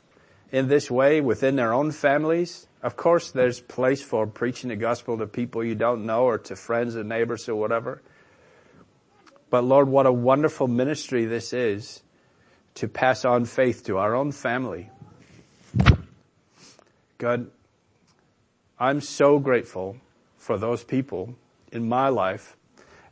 in 0.51 0.69
this 0.69 0.91
way 0.91 1.21
within 1.21 1.57
their 1.57 1.75
own 1.75 1.91
families 1.91 2.69
of 2.83 2.97
course, 2.97 3.33
there's 3.33 3.61
place 3.61 4.01
for 4.01 4.27
preaching 4.27 4.69
the 4.69 4.77
gospel 4.77 5.19
to 5.19 5.27
people 5.27 5.65
you 5.65 5.75
don't 5.75 6.07
know 6.07 6.25
or 6.25 6.39
to 6.39 6.55
friends 6.55 6.95
and 6.95 7.09
neighbors 7.09 7.49
or 7.49 7.57
whatever. 7.57 8.03
But 9.51 9.65
Lord, 9.65 9.89
what 9.89 10.07
a 10.07 10.13
wonderful 10.13 10.69
ministry 10.69 11.25
this 11.25 11.53
is 11.53 12.03
to 12.77 12.87
pass 12.87 13.25
on 13.25 13.47
faith 13.47 13.85
to 13.87 13.99
our 13.99 14.15
own 14.15 14.31
family. 14.31 14.91
God, 17.19 17.51
I'm 18.79 19.01
so 19.01 19.41
grateful 19.41 19.97
for 20.37 20.57
those 20.57 20.85
people 20.85 21.35
in 21.73 21.89
my 21.89 22.09
life 22.09 22.57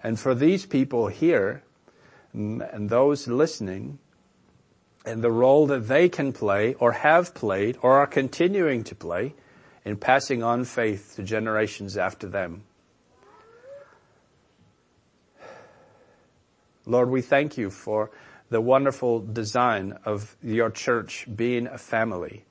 and 0.01 0.19
for 0.19 0.33
these 0.33 0.65
people 0.65 1.09
here 1.09 1.65
and 2.33 2.89
those 2.89 3.27
listening 3.27 3.99
and 5.05 5.23
the 5.23 5.31
role 5.33 5.67
that 5.67 5.89
they 5.89 6.09
can 6.09 6.33
play 6.33 6.75
or 6.75 6.93
have 6.93 7.35
played 7.35 7.79
or 7.83 7.99
are 7.99 8.07
continuing 8.07 8.85
to 8.85 8.95
play 8.95 9.35
in 9.85 9.97
passing 9.97 10.43
on 10.43 10.65
faith 10.65 11.15
to 11.17 11.25
generations 11.25 11.97
after 11.97 12.29
them. 12.29 12.63
Lord, 16.85 17.11
we 17.11 17.23
thank 17.23 17.59
you 17.59 17.71
for 17.71 18.13
the 18.51 18.61
wonderful 18.61 19.19
design 19.21 19.99
of 20.05 20.37
your 20.41 20.71
church 20.71 21.27
being 21.35 21.67
a 21.67 21.79
family. 21.79 22.46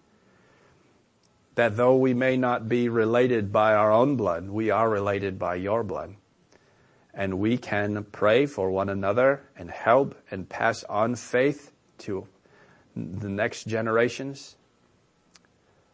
That 1.56 1.78
though 1.78 1.96
we 1.96 2.14
may 2.14 2.38
not 2.38 2.68
be 2.68 2.90
related 2.90 3.52
by 3.52 3.74
our 3.74 3.92
own 3.92 4.18
blood, 4.18 4.50
we 4.50 4.70
are 4.70 4.90
related 4.90 5.40
by 5.40 5.56
your 5.56 5.84
blood. 5.84 6.16
And 7.14 7.40
we 7.40 7.58
can 7.58 8.04
pray 8.12 8.46
for 8.46 8.70
one 8.70 8.90
another 8.90 9.42
and 9.58 9.72
help 9.72 10.16
and 10.30 10.50
pass 10.50 10.84
on 10.84 11.16
faith 11.16 11.72
to 12.00 12.28
the 12.96 13.30
next 13.30 13.68
generations. 13.68 14.58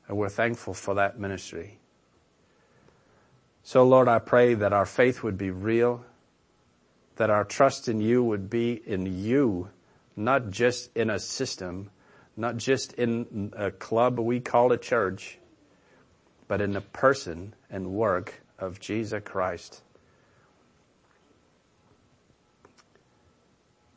And 0.07 0.17
we're 0.17 0.29
thankful 0.29 0.73
for 0.73 0.95
that 0.95 1.19
ministry. 1.19 1.77
So 3.63 3.83
Lord, 3.83 4.07
I 4.07 4.17
pray 4.17 4.55
that 4.55 4.73
our 4.73 4.87
faith 4.87 5.21
would 5.21 5.37
be 5.37 5.51
real, 5.51 6.03
that 7.17 7.29
our 7.29 7.43
trust 7.43 7.87
in 7.87 8.01
you 8.01 8.23
would 8.23 8.49
be 8.49 8.81
in 8.85 9.05
you, 9.05 9.69
not 10.15 10.49
just 10.49 10.89
in 10.97 11.11
a 11.11 11.19
system, 11.19 11.91
not 12.35 12.57
just 12.57 12.93
in 12.93 13.53
a 13.55 13.69
club 13.69 14.19
we 14.19 14.39
call 14.39 14.71
a 14.71 14.77
church, 14.77 15.37
but 16.51 16.59
in 16.59 16.73
the 16.73 16.81
person 16.81 17.53
and 17.69 17.93
work 17.93 18.41
of 18.59 18.77
Jesus 18.77 19.21
Christ. 19.23 19.81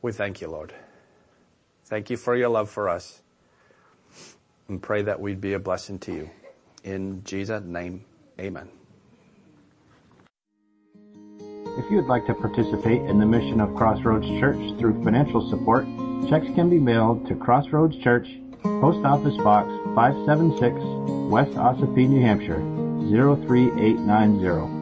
We 0.03 0.13
thank 0.13 0.41
you, 0.41 0.47
Lord. 0.47 0.73
Thank 1.87 2.11
you 2.11 2.17
for 2.17 2.37
your 2.37 2.51
love 2.51 2.71
for 2.71 2.89
us 2.89 3.23
and 4.69 4.81
pray 4.81 5.03
that 5.03 5.21
we'd 5.21 5.41
be 5.41 5.55
a 5.55 5.59
blessing 5.59 5.99
to 5.99 6.13
you. 6.13 6.31
In 6.85 7.25
Jesus' 7.25 7.65
name, 7.65 8.05
amen. 8.39 8.69
If 11.41 11.91
you 11.91 11.97
would 11.97 12.07
like 12.07 12.25
to 12.27 12.35
participate 12.35 13.03
in 13.03 13.19
the 13.19 13.27
mission 13.27 13.61
of 13.61 13.75
Crossroads 13.75 14.29
Church 14.39 14.79
through 14.79 15.03
financial 15.03 15.51
support, 15.51 15.87
checks 16.31 16.47
can 16.55 16.71
be 16.71 16.79
mailed 16.79 17.27
to 17.27 17.35
Crossroads 17.35 17.97
Church, 17.97 18.29
Post 18.63 19.05
Office 19.05 19.37
Box 19.39 19.67
576, 19.97 20.94
West 21.29 21.53
Ossipee, 21.57 22.09
New 22.09 22.21
Hampshire, 22.21 22.61
03890. 23.09 24.74